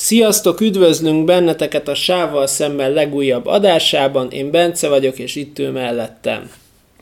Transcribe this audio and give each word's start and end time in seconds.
Sziasztok, 0.00 0.60
üdvözlünk 0.60 1.24
benneteket 1.24 1.88
a 1.88 1.94
Sávval 1.94 2.46
szemmel 2.46 2.90
legújabb 2.90 3.46
adásában. 3.46 4.30
Én 4.30 4.50
Bence 4.50 4.88
vagyok, 4.88 5.18
és 5.18 5.36
itt 5.36 5.58
ő 5.58 5.70
mellettem. 5.70 6.50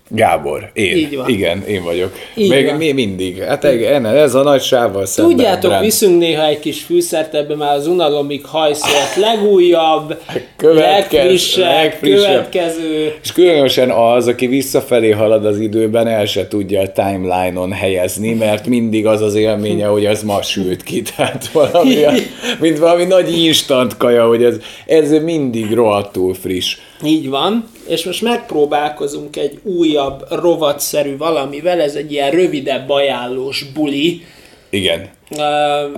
Gábor, 0.09 0.71
én. 0.73 0.97
Így 0.97 1.17
van. 1.17 1.29
Igen, 1.29 1.63
én 1.67 1.83
vagyok. 1.85 2.13
Így 2.35 2.51
Még 2.51 2.67
van. 2.67 2.75
mi 2.77 2.93
mindig. 2.93 3.43
Hát 3.43 3.65
ez 3.65 4.35
a 4.35 4.43
nagy 4.43 4.63
sávval 4.63 5.07
szemben. 5.07 5.35
Tudjátok, 5.37 5.71
Brand. 5.71 5.85
viszünk 5.85 6.19
néha 6.19 6.47
egy 6.47 6.59
kis 6.59 6.83
fűszert, 6.83 7.35
ebbe 7.35 7.55
már 7.55 7.75
az 7.77 7.87
unalomig 7.87 8.45
hajszolt 8.45 9.17
legújabb, 9.31 10.21
Következ- 10.57 11.13
legfrissebb, 11.13 11.65
legfrissebb. 11.65 12.23
következő. 12.25 13.15
És 13.23 13.33
különösen 13.33 13.91
az, 13.91 14.27
aki 14.27 14.47
visszafelé 14.47 15.11
halad 15.11 15.45
az 15.47 15.59
időben, 15.61 16.07
el 16.07 16.27
se 16.27 16.49
tudja 16.49 16.81
a 16.81 16.93
timeline-on 16.93 17.73
helyezni, 17.73 18.35
mert 18.35 18.67
mindig 18.67 19.07
az 19.07 19.21
az 19.21 19.35
élménye, 19.35 19.87
hogy 19.87 20.05
ez 20.05 20.23
ma 20.23 20.43
sült 20.43 20.83
ki. 20.83 21.03
Tehát 21.17 21.47
valami, 21.53 21.95
mint 22.61 22.79
valami 22.79 23.05
nagy 23.05 23.39
instant 23.39 23.97
kaja, 23.97 24.27
hogy 24.27 24.43
ez, 24.45 24.57
ez 24.87 25.11
mindig 25.11 25.73
rohadtul 25.73 26.35
friss. 26.35 26.77
Így 27.05 27.29
van, 27.29 27.69
és 27.89 28.05
most 28.05 28.23
megpróbálkozunk 28.23 29.37
egy 29.37 29.59
újabb 29.63 30.27
rovatszerű 30.31 31.17
valamivel, 31.17 31.81
ez 31.81 31.95
egy 31.95 32.13
ilyen 32.13 32.31
rövidebb 32.31 32.89
ajánlós 32.91 33.63
buli. 33.63 34.25
Igen. 34.71 35.11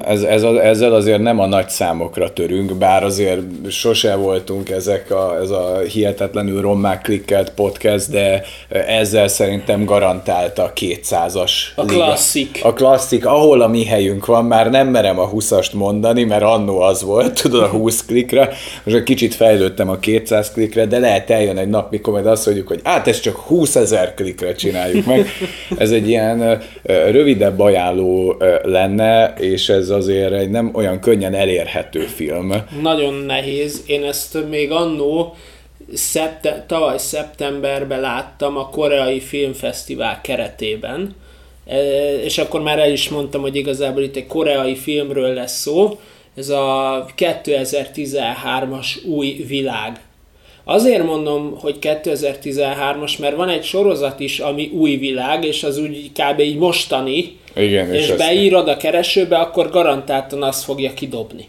Ez, 0.04 0.22
ez 0.22 0.42
ezzel 0.42 0.94
azért 0.94 1.20
nem 1.22 1.38
a 1.38 1.46
nagy 1.46 1.68
számokra 1.68 2.32
törünk, 2.32 2.74
bár 2.74 3.04
azért 3.04 3.40
sose 3.70 4.14
voltunk 4.14 4.70
ezek 4.70 5.10
a, 5.10 5.38
ez 5.42 5.50
a 5.50 5.78
hihetetlenül 5.92 6.60
rommá 6.60 6.98
klikkelt 6.98 7.52
podcast, 7.54 8.10
de 8.10 8.42
ezzel 8.68 9.28
szerintem 9.28 9.84
garantált 9.84 10.58
a 10.58 10.72
200-as 10.80 11.52
A 11.74 11.82
liga. 11.82 11.94
klasszik. 11.94 12.60
A 12.62 12.72
klasszik, 12.72 13.26
ahol 13.26 13.60
a 13.60 13.68
mi 13.68 13.84
helyünk 13.84 14.26
van, 14.26 14.44
már 14.44 14.70
nem 14.70 14.88
merem 14.88 15.18
a 15.18 15.30
20-ast 15.30 15.72
mondani, 15.72 16.24
mert 16.24 16.42
annó 16.42 16.80
az 16.80 17.02
volt, 17.02 17.32
tudod, 17.42 17.62
a 17.62 17.68
20 17.68 18.04
klikre, 18.06 18.50
most 18.84 18.96
egy 18.96 19.02
kicsit 19.02 19.34
fejlődtem 19.34 19.88
a 19.88 19.98
200 19.98 20.50
klikre, 20.52 20.86
de 20.86 20.98
lehet 20.98 21.30
eljön 21.30 21.58
egy 21.58 21.68
nap, 21.68 21.90
mikor 21.90 22.12
majd 22.12 22.26
azt 22.26 22.46
mondjuk, 22.46 22.68
hogy 22.68 22.80
hát 22.84 23.08
ezt 23.08 23.22
csak 23.22 23.36
20 23.36 23.76
ezer 23.76 24.14
klikre 24.14 24.54
csináljuk 24.54 25.06
meg. 25.06 25.26
Ez 25.78 25.90
egy 25.90 26.08
ilyen 26.08 26.62
rövidebb 26.84 27.60
ajánló 27.60 28.36
ö, 28.38 28.54
és 29.38 29.68
ez 29.68 29.90
azért 29.90 30.32
egy 30.32 30.50
nem 30.50 30.70
olyan 30.74 31.00
könnyen 31.00 31.34
elérhető 31.34 32.00
film. 32.00 32.52
nagyon 32.82 33.14
nehéz. 33.14 33.82
Én 33.86 34.04
ezt 34.04 34.48
még 34.48 34.70
annó 34.70 35.36
szepte- 35.92 36.66
tavaly 36.66 36.98
szeptemberben 36.98 38.00
láttam 38.00 38.56
a 38.56 38.68
Koreai 38.68 39.20
Filmfesztivál 39.20 40.20
keretében, 40.20 41.14
E, 41.68 42.14
és 42.22 42.38
akkor 42.38 42.62
már 42.62 42.78
el 42.78 42.92
is 42.92 43.08
mondtam, 43.08 43.40
hogy 43.40 43.56
igazából 43.56 44.02
itt 44.02 44.16
egy 44.16 44.26
koreai 44.26 44.76
filmről 44.76 45.34
lesz 45.34 45.60
szó, 45.60 45.98
ez 46.36 46.48
a 46.48 47.06
2013-as 47.16 49.04
új 49.06 49.44
világ. 49.46 50.00
Azért 50.70 51.04
mondom, 51.04 51.56
hogy 51.60 51.76
2013-as, 51.80 53.18
mert 53.18 53.36
van 53.36 53.48
egy 53.48 53.64
sorozat 53.64 54.20
is, 54.20 54.38
ami 54.38 54.70
új 54.74 54.96
világ, 54.96 55.44
és 55.44 55.62
az 55.62 55.78
úgy 55.78 56.10
kb. 56.12 56.40
így 56.40 56.56
mostani, 56.56 57.36
Igen, 57.54 57.94
és, 57.94 58.08
és 58.08 58.16
beírod 58.16 58.68
a 58.68 58.76
keresőbe, 58.76 59.36
akkor 59.36 59.70
garantáltan 59.70 60.42
azt 60.42 60.64
fogja 60.64 60.94
kidobni. 60.94 61.48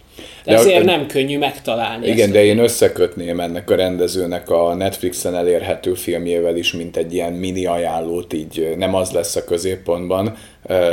De 0.50 0.56
De 0.56 0.62
ezért 0.62 0.82
a- 0.82 0.86
nem 0.86 1.08
könnyű 1.08 1.38
megtalálni. 1.38 2.06
Igen, 2.08 2.20
ezt. 2.20 2.32
de 2.32 2.44
én 2.44 2.58
összekötném 2.60 3.40
ennek 3.40 3.70
a 3.70 3.76
rendezőnek 3.76 4.50
a 4.50 4.74
Netflixen 4.74 5.36
elérhető 5.36 5.94
filmjével 5.94 6.56
is, 6.56 6.74
mint 6.74 6.98
egy 6.98 7.14
ilyen 7.14 7.34
mini 7.34 7.66
ajánlót, 7.66 8.34
így 8.34 8.74
nem 8.78 8.96
az 8.96 9.12
lesz 9.12 9.36
a 9.36 9.44
középpontban, 9.44 10.36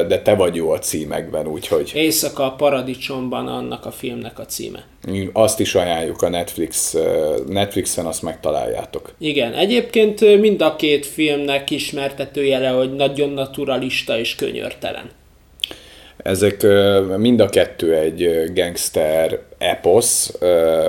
de 0.09 0.23
te 0.23 0.35
vagy 0.35 0.55
jó 0.55 0.71
a 0.71 0.79
címekben, 0.79 1.47
úgyhogy 1.47 1.91
Éjszaka 1.95 2.45
a 2.45 2.51
paradicsomban 2.55 3.47
annak 3.49 3.87
a 3.87 3.91
filmnek 3.91 4.39
a 4.39 4.45
címe. 4.45 4.85
azt 5.33 5.61
is 5.61 5.75
ajánljuk 5.75 6.23
a 6.23 6.29
Netflix, 6.29 6.97
Netflixen, 7.49 8.07
azt 8.07 8.23
megtaláljátok. 8.23 9.15
Igen, 9.19 9.53
egyébként 9.53 10.41
mind 10.41 10.63
a 10.63 10.77
két 10.77 11.07
filmnek 11.07 11.71
ismertetőjele, 11.71 12.69
hogy 12.69 12.95
nagyon 12.95 13.31
naturalista 13.31 14.19
és 14.19 14.35
könyörtelen. 14.35 15.11
Ezek 16.27 16.67
mind 17.17 17.41
a 17.41 17.49
kettő 17.49 17.95
egy 17.95 18.51
gangster 18.55 19.39
eposz, 19.59 20.39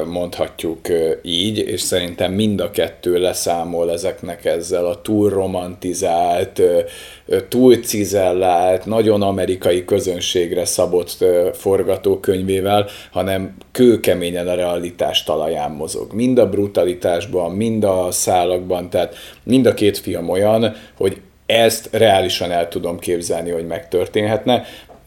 mondhatjuk 0.06 0.80
így, 1.22 1.58
és 1.58 1.81
szerintem 1.81 2.31
mind 2.31 2.59
a 2.59 2.72
kettő 2.72 3.20
leszámol 3.20 3.92
ezeknek 3.92 4.46
ezzel 4.46 4.86
a 4.86 5.02
túl 5.02 5.30
romantizált, 5.30 6.62
túl 7.48 7.75
cizellált, 7.75 8.86
nagyon 8.86 9.22
amerikai 9.22 9.86
közönségre 9.86 10.66
szabott 10.66 11.25
forgatókönyvével, 11.54 12.86
hanem 13.12 13.56
kőkeményen 13.72 14.48
a 14.48 14.56
realitás 14.56 15.24
talaján 15.24 15.72
mozog. 15.72 16.14
Mind 16.14 16.38
a 16.38 16.50
brutalitásban, 16.50 17.52
mind 17.52 17.84
a 17.84 18.08
szálakban, 18.12 18.90
tehát 18.90 19.16
mind 19.44 19.66
a 19.66 19.74
két 19.74 19.98
film 19.98 20.30
olyan, 20.30 20.75
hogy 20.98 21.22
ezt 21.46 21.90
reálisan 21.92 22.52
el 22.52 22.68
tudom 22.68 23.00
képzelni, 23.00 23.50
hogy 23.50 23.68
megtörténhetne 23.68 24.64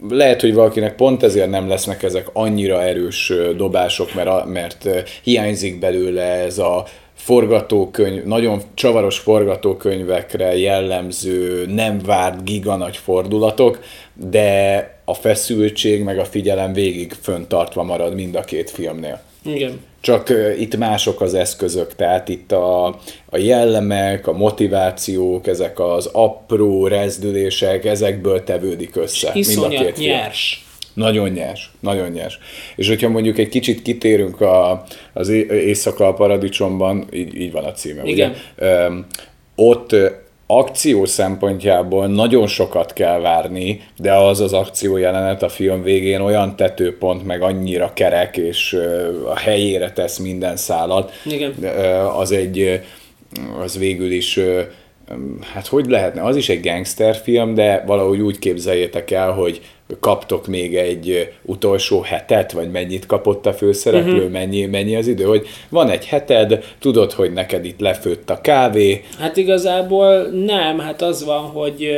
lehet, 0.09 0.41
hogy 0.41 0.55
valakinek 0.55 0.95
pont 0.95 1.23
ezért 1.23 1.51
nem 1.51 1.69
lesznek 1.69 2.03
ezek 2.03 2.29
annyira 2.33 2.83
erős 2.83 3.33
dobások, 3.57 4.15
mert, 4.15 4.45
mert 4.47 4.89
hiányzik 5.23 5.79
belőle 5.79 6.23
ez 6.23 6.59
a 6.59 6.85
forgatókönyv, 7.15 8.25
nagyon 8.25 8.61
csavaros 8.75 9.19
forgatókönyvekre 9.19 10.57
jellemző, 10.59 11.67
nem 11.67 11.99
várt 12.05 12.45
giganagy 12.45 12.97
fordulatok, 12.97 13.81
de 14.15 15.00
a 15.11 15.15
feszültség 15.15 16.03
meg 16.03 16.19
a 16.19 16.25
figyelem 16.25 16.73
végig 16.73 17.13
föntartva 17.23 17.83
marad 17.83 18.15
mind 18.15 18.35
a 18.35 18.41
két 18.41 18.71
filmnél. 18.71 19.21
Igen. 19.45 19.81
Csak 20.01 20.29
ö, 20.29 20.53
itt 20.53 20.77
mások 20.77 21.21
az 21.21 21.35
eszközök, 21.35 21.95
tehát 21.95 22.29
itt 22.29 22.53
a, 22.53 22.87
a 23.27 23.37
jellemek, 23.37 24.27
a 24.27 24.33
motivációk, 24.33 25.47
ezek 25.47 25.81
az 25.81 26.07
apró 26.07 26.87
rezdülések, 26.87 27.85
ezekből 27.85 28.45
tevődik 28.45 28.97
össze 28.97 29.31
mind 29.35 29.47
a 29.47 29.51
Iszonyat 29.51 29.85
két 29.85 29.97
film. 29.97 30.11
nyers. 30.11 30.65
Nagyon 30.95 31.29
nyers, 31.29 31.71
nagyon 31.81 32.09
nyers. 32.09 32.39
És 32.77 32.89
hogyha 32.89 33.09
mondjuk 33.09 33.39
egy 33.39 33.49
kicsit 33.49 33.83
kitérünk 33.83 34.41
a, 34.41 34.85
az 35.13 35.29
éjszaka 35.49 36.07
a 36.07 36.15
paradicsomban, 36.15 37.07
így, 37.13 37.41
így 37.41 37.53
van 37.53 37.65
a 37.65 37.73
címe, 37.73 38.03
Igen. 38.05 38.31
ugye? 38.31 38.67
Öm, 38.69 39.07
ott 39.55 39.97
akció 40.59 41.05
szempontjából 41.05 42.07
nagyon 42.07 42.47
sokat 42.47 42.93
kell 42.93 43.21
várni, 43.21 43.81
de 43.97 44.13
az 44.13 44.41
az 44.41 44.53
akció 44.53 44.97
jelenet 44.97 45.43
a 45.43 45.49
film 45.49 45.83
végén 45.83 46.21
olyan 46.21 46.57
tetőpont, 46.57 47.27
meg 47.27 47.43
annyira 47.43 47.93
kerek, 47.93 48.37
és 48.37 48.73
a 49.27 49.37
helyére 49.37 49.93
tesz 49.93 50.19
minden 50.19 50.57
szálat, 50.57 51.13
Igen. 51.25 51.55
Az 52.17 52.33
egy, 52.33 52.81
az 53.63 53.79
végül 53.79 54.11
is 54.11 54.41
hát 55.53 55.67
hogy 55.67 55.87
lehetne, 55.87 56.23
az 56.23 56.37
is 56.37 56.49
egy 56.49 56.61
gangsterfilm, 56.61 57.55
de 57.55 57.83
valahogy 57.87 58.21
úgy 58.21 58.39
képzeljétek 58.39 59.11
el, 59.11 59.33
hogy 59.33 59.61
kaptok 60.01 60.47
még 60.47 60.77
egy 60.77 61.33
utolsó 61.43 62.01
hetet, 62.01 62.53
vagy 62.53 62.71
mennyit 62.71 63.07
kapott 63.07 63.47
a 63.47 63.53
főszereplő, 63.53 64.17
uh-huh. 64.17 64.31
mennyi, 64.31 64.65
mennyi 64.65 64.97
az 64.97 65.07
idő, 65.07 65.25
hogy 65.25 65.47
van 65.69 65.91
egy 65.91 66.07
heted, 66.07 66.65
tudod, 66.79 67.13
hogy 67.13 67.33
neked 67.33 67.65
itt 67.65 67.81
lefőtt 67.81 68.31
a 68.31 68.41
kávé, 68.41 69.05
Hát 69.19 69.37
igazából 69.37 70.23
nem, 70.23 70.79
hát 70.79 71.03
az 71.03 71.25
van, 71.25 71.43
hogy, 71.43 71.91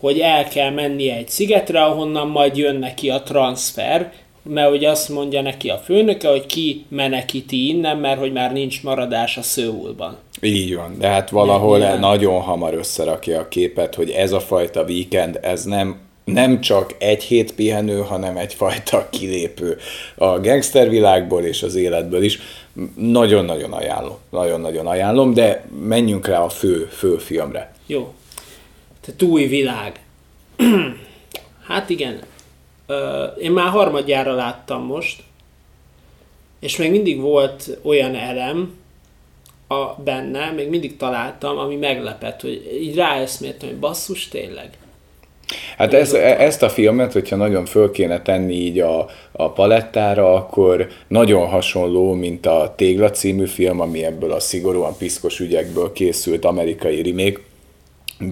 hogy 0.00 0.18
el 0.18 0.48
kell 0.48 0.70
mennie 0.70 1.16
egy 1.16 1.28
szigetre, 1.28 1.84
ahonnan 1.84 2.28
majd 2.28 2.56
jön 2.56 2.76
neki 2.76 3.10
a 3.10 3.22
transfer, 3.22 4.12
mert 4.42 4.68
hogy 4.68 4.84
azt 4.84 5.08
mondja 5.08 5.42
neki 5.42 5.68
a 5.68 5.76
főnöke, 5.76 6.28
hogy 6.28 6.46
ki 6.46 6.84
menekíti 6.88 7.68
innen, 7.68 7.96
mert 7.96 8.18
hogy 8.18 8.32
már 8.32 8.52
nincs 8.52 8.82
maradás 8.82 9.36
a 9.36 9.42
Szőulban. 9.42 10.16
Így 10.40 10.74
van, 10.74 10.96
de 10.98 11.08
hát 11.08 11.30
valahol 11.30 11.78
Nem, 11.78 11.88
nem. 11.90 12.00
nagyon 12.00 12.40
hamar 12.40 12.74
összerakja 12.74 13.40
a 13.40 13.48
képet, 13.48 13.94
hogy 13.94 14.10
ez 14.10 14.32
a 14.32 14.40
fajta 14.40 14.82
weekend, 14.82 15.38
ez 15.42 15.64
nem, 15.64 15.98
nem 16.26 16.60
csak 16.60 16.94
egy 16.98 17.22
hét 17.22 17.54
pihenő, 17.54 18.00
hanem 18.00 18.36
egyfajta 18.36 19.08
kilépő 19.10 19.78
a 20.14 20.40
gangster 20.40 20.88
világból 20.88 21.42
és 21.42 21.62
az 21.62 21.74
életből 21.74 22.22
is. 22.22 22.38
Nagyon-nagyon 22.96 23.72
ajánlom, 23.72 24.16
nagyon-nagyon 24.30 24.86
ajánlom, 24.86 25.34
de 25.34 25.64
menjünk 25.82 26.26
rá 26.26 26.40
a 26.40 26.48
fő, 26.48 26.88
fő 26.92 27.16
filmre. 27.16 27.72
Jó. 27.86 28.14
Tehát 29.00 29.22
új 29.22 29.46
világ. 29.46 30.00
hát 31.68 31.90
igen. 31.90 32.22
Én 33.40 33.50
már 33.50 33.68
harmadjára 33.68 34.34
láttam 34.34 34.82
most, 34.82 35.22
és 36.60 36.76
még 36.76 36.90
mindig 36.90 37.20
volt 37.20 37.78
olyan 37.82 38.14
elem 38.14 38.78
a 39.68 39.84
benne, 40.04 40.50
még 40.50 40.68
mindig 40.68 40.96
találtam, 40.96 41.58
ami 41.58 41.76
meglepett, 41.76 42.40
hogy 42.40 42.78
így 42.80 42.94
ráeszméltem, 42.94 43.68
hogy 43.68 43.78
basszus 43.78 44.28
tényleg. 44.28 44.78
Hát 45.78 45.94
ez, 45.94 46.12
ezt 46.14 46.62
a 46.62 46.68
filmet, 46.68 47.12
hogyha 47.12 47.36
nagyon 47.36 47.64
föl 47.64 47.90
kéne 47.90 48.22
tenni 48.22 48.54
így 48.54 48.78
a, 48.78 49.06
a 49.32 49.52
palettára, 49.52 50.34
akkor 50.34 50.88
nagyon 51.08 51.46
hasonló, 51.46 52.12
mint 52.12 52.46
a 52.46 52.72
Tégla 52.76 53.10
című 53.10 53.46
film, 53.46 53.80
ami 53.80 54.04
ebből 54.04 54.32
a 54.32 54.40
szigorúan 54.40 54.96
piszkos 54.98 55.40
ügyekből 55.40 55.92
készült 55.92 56.44
amerikai 56.44 57.02
remake, 57.02 57.40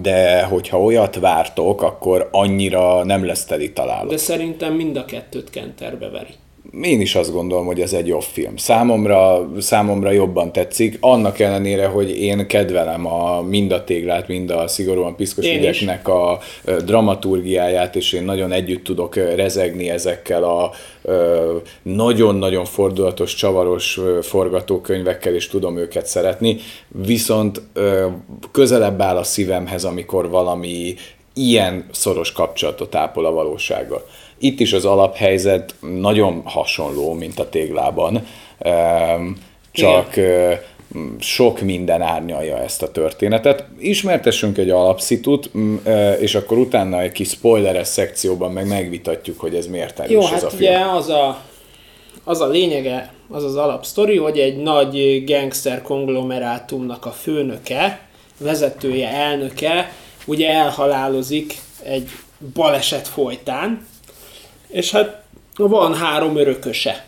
de 0.01 0.43
hogyha 0.43 0.81
olyat 0.81 1.15
vártok, 1.15 1.81
akkor 1.81 2.29
annyira 2.31 3.03
nem 3.03 3.25
lesz 3.25 3.45
teli 3.45 3.73
találat. 3.73 4.09
De 4.09 4.17
szerintem 4.17 4.73
mind 4.73 4.97
a 4.97 5.05
kettőt 5.05 5.49
kenterbe 5.49 6.09
veri. 6.09 6.33
Én 6.81 7.01
is 7.01 7.15
azt 7.15 7.31
gondolom, 7.31 7.65
hogy 7.65 7.81
ez 7.81 7.93
egy 7.93 8.07
jobb 8.07 8.21
film. 8.21 8.57
Számomra, 8.57 9.49
számomra 9.59 10.11
jobban 10.11 10.51
tetszik, 10.51 10.97
annak 10.99 11.39
ellenére, 11.39 11.85
hogy 11.85 12.09
én 12.21 12.47
kedvelem 12.47 13.05
a 13.05 13.41
mind 13.41 13.71
a 13.71 13.83
téglát, 13.83 14.27
mind 14.27 14.49
a 14.49 14.67
szigorúan 14.67 15.15
piszkos 15.15 15.45
ügyeknek 15.45 16.07
a 16.07 16.39
dramaturgiáját, 16.85 17.95
és 17.95 18.13
én 18.13 18.23
nagyon 18.23 18.51
együtt 18.51 18.83
tudok 18.83 19.15
rezegni 19.15 19.89
ezekkel 19.89 20.43
a 20.43 20.71
nagyon-nagyon 21.81 22.65
fordulatos, 22.65 23.35
csavaros 23.35 23.99
forgatókönyvekkel, 24.21 25.33
és 25.33 25.47
tudom 25.47 25.77
őket 25.77 26.05
szeretni, 26.05 26.57
viszont 26.87 27.61
közelebb 28.51 29.01
áll 29.01 29.17
a 29.17 29.23
szívemhez, 29.23 29.83
amikor 29.83 30.29
valami 30.29 30.95
ilyen 31.33 31.85
szoros 31.91 32.31
kapcsolatot 32.31 32.95
ápol 32.95 33.25
a 33.25 33.31
valósággal. 33.31 34.05
Itt 34.37 34.59
is 34.59 34.73
az 34.73 34.85
alaphelyzet 34.85 35.75
nagyon 35.79 36.41
hasonló, 36.43 37.13
mint 37.13 37.39
a 37.39 37.49
téglában, 37.49 38.27
csak 39.71 40.17
Igen. 40.17 40.59
sok 41.19 41.61
minden 41.61 42.01
árnyalja 42.01 42.57
ezt 42.57 42.81
a 42.81 42.91
történetet. 42.91 43.65
Ismertessünk 43.79 44.57
egy 44.57 44.69
alapszitut, 44.69 45.51
és 46.19 46.35
akkor 46.35 46.57
utána 46.57 47.01
egy 47.01 47.11
kis 47.11 47.29
spoileres 47.29 47.87
szekcióban 47.87 48.51
meg 48.51 48.67
megvitatjuk, 48.67 49.39
hogy 49.39 49.55
ez 49.55 49.67
miért 49.67 49.99
erős 49.99 50.11
Jó, 50.11 50.21
ez 50.21 50.29
hát 50.29 50.43
a 50.43 50.49
film. 50.49 50.61
ugye 50.61 50.79
az 50.79 51.09
a, 51.09 51.41
az 52.23 52.41
a 52.41 52.47
lényege, 52.47 53.13
az 53.29 53.43
az 53.43 53.55
alapsztori, 53.55 54.17
hogy 54.17 54.37
egy 54.37 54.57
nagy 54.57 55.23
gangster 55.25 55.81
konglomerátumnak 55.81 57.05
a 57.05 57.11
főnöke, 57.11 57.99
vezetője, 58.39 59.09
elnöke, 59.09 59.91
ugye 60.25 60.49
elhalálozik 60.49 61.55
egy 61.83 62.09
baleset 62.53 63.07
folytán, 63.07 63.85
és 64.67 64.91
hát 64.91 65.23
van 65.55 65.95
három 65.95 66.37
örököse, 66.37 67.05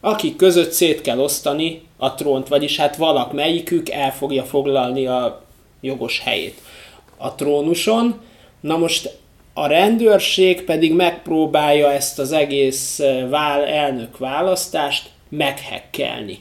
akik 0.00 0.36
között 0.36 0.70
szét 0.70 1.00
kell 1.00 1.18
osztani 1.18 1.82
a 1.96 2.14
trónt, 2.14 2.48
vagyis 2.48 2.76
hát 2.76 2.96
valak 2.96 3.32
melyikük 3.32 3.90
el 3.90 4.12
fogja 4.12 4.44
foglalni 4.44 5.06
a 5.06 5.42
jogos 5.80 6.20
helyét 6.20 6.60
a 7.16 7.34
trónuson. 7.34 8.20
Na 8.60 8.76
most 8.76 9.18
a 9.54 9.66
rendőrség 9.66 10.64
pedig 10.64 10.94
megpróbálja 10.94 11.92
ezt 11.92 12.18
az 12.18 12.32
egész 12.32 13.00
eh, 13.00 13.28
vál, 13.28 13.64
elnök 13.64 14.18
választást 14.18 15.10
meghekkelni. 15.28 16.38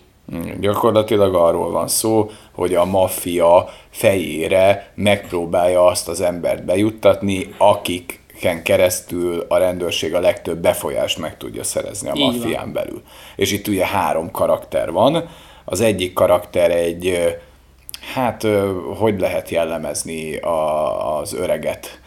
Gyakorlatilag 0.60 1.36
arról 1.36 1.72
van 1.72 1.88
szó, 1.88 2.30
hogy 2.52 2.74
a 2.74 2.86
maffia 2.86 3.70
fejére 3.90 4.92
megpróbálja 4.96 5.86
azt 5.86 6.08
az 6.08 6.22
embert 6.22 6.66
bejuttatni, 6.66 7.54
akik 7.58 8.17
ken 8.40 8.64
keresztül 8.64 9.46
a 9.48 9.58
rendőrség 9.58 10.14
a 10.14 10.20
legtöbb 10.20 10.58
befolyást 10.58 11.18
meg 11.18 11.38
tudja 11.38 11.64
szerezni 11.64 12.10
a 12.10 12.16
maffián 12.16 12.74
belül. 12.74 13.02
És 13.36 13.52
itt 13.52 13.68
ugye 13.68 13.86
három 13.86 14.32
karakter 14.32 14.92
van. 14.92 15.30
Az 15.66 15.82
egyik 15.82 16.14
karakter 16.14 16.72
egy, 16.72 17.36
hát 18.14 18.48
hogy 18.98 19.20
lehet 19.20 19.50
jellemezni 19.50 20.38
a, 20.38 21.18
az 21.20 21.34
öreget? 21.34 22.00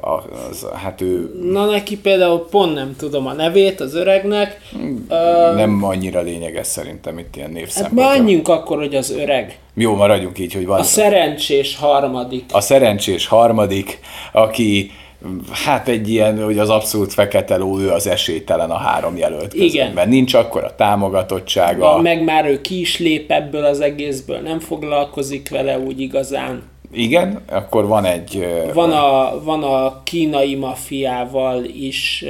Az, 0.00 0.66
hát 0.74 1.00
ő... 1.00 1.40
Na 1.52 1.64
neki 1.64 1.98
például 1.98 2.46
pont 2.50 2.74
nem 2.74 2.94
tudom 2.98 3.26
a 3.26 3.32
nevét 3.32 3.80
az 3.80 3.94
öregnek. 3.94 4.60
Nem 5.54 5.84
annyira 5.84 6.20
lényeges 6.20 6.66
szerintem 6.66 7.18
itt 7.18 7.36
ilyen 7.36 7.50
név 7.50 7.72
Hát 7.72 7.92
menjünk 7.92 8.48
akkor, 8.48 8.78
hogy 8.78 8.94
az 8.94 9.10
öreg. 9.10 9.58
Jó, 9.74 9.94
maradjunk 9.94 10.38
így, 10.38 10.52
hogy 10.52 10.66
van. 10.66 10.80
A 10.80 10.82
szerencsés 10.82 11.76
harmadik. 11.76 12.44
A 12.52 12.60
szerencsés 12.60 13.26
harmadik, 13.26 14.00
aki 14.32 14.90
hát 15.50 15.88
egy 15.88 16.08
ilyen, 16.08 16.44
hogy 16.44 16.58
az 16.58 16.68
abszolút 16.68 17.12
fekete 17.12 17.56
ló, 17.56 17.78
ő 17.78 17.90
az 17.90 18.06
esélytelen 18.06 18.70
a 18.70 18.76
három 18.76 19.16
jelölt 19.16 19.52
között, 19.52 19.66
Igen. 19.66 19.92
mert 19.92 20.08
nincs 20.08 20.34
akkor 20.34 20.64
a 20.64 20.74
támogatottsága. 20.74 22.00
Meg 22.00 22.24
már 22.24 22.46
ő 22.46 22.60
ki 22.60 22.80
is 22.80 22.98
lép 22.98 23.30
ebből 23.30 23.64
az 23.64 23.80
egészből, 23.80 24.38
nem 24.38 24.60
foglalkozik 24.60 25.48
vele 25.48 25.78
úgy 25.78 26.00
igazán. 26.00 26.62
Igen, 26.92 27.40
akkor 27.50 27.86
van 27.86 28.04
egy... 28.04 28.46
Van 28.74 28.90
a, 28.90 29.42
van 29.44 29.62
a 29.62 30.02
kínai 30.02 30.54
maffiával 30.54 31.64
is, 31.64 32.24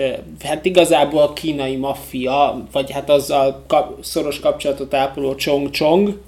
hát 0.44 0.65
igazából 0.65 1.23
a 1.23 1.33
kínai 1.33 1.77
maffia, 1.77 2.62
vagy 2.73 2.91
hát 2.91 3.11
azzal 3.11 3.62
kap, 3.67 4.05
szoros 4.05 4.41
kapcsolatot 4.41 4.94
ápoló 4.94 5.35
Chong 5.35 5.71
Chong, 5.71 6.19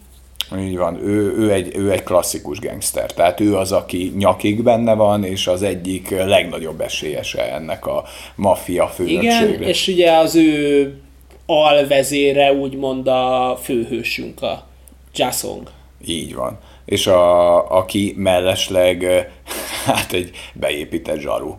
így 0.56 0.76
van, 0.76 0.98
ő, 1.02 1.34
ő, 1.36 1.52
egy, 1.52 1.76
ő 1.76 1.92
egy 1.92 2.02
klasszikus 2.02 2.58
gangster, 2.58 3.12
tehát 3.12 3.40
ő 3.40 3.56
az, 3.56 3.72
aki 3.72 4.12
nyakig 4.16 4.62
benne 4.62 4.94
van, 4.94 5.24
és 5.24 5.46
az 5.46 5.62
egyik 5.62 6.10
legnagyobb 6.10 6.80
esélyese 6.80 7.52
ennek 7.54 7.86
a 7.86 8.04
maffia 8.34 8.86
főnökségre. 8.86 9.48
Igen, 9.48 9.62
és 9.62 9.88
ugye 9.88 10.12
az 10.12 10.36
ő 10.36 10.94
alvezére 11.46 12.52
úgymond 12.52 13.08
a 13.08 13.58
főhősünk, 13.62 14.42
a 14.42 14.66
Jasong. 15.14 15.70
Így 16.06 16.34
van. 16.34 16.58
És 16.84 17.06
a, 17.06 17.76
aki 17.76 18.14
mellesleg 18.16 19.04
hát 19.86 20.12
egy 20.12 20.30
beépített 20.54 21.20
zsaru. 21.20 21.54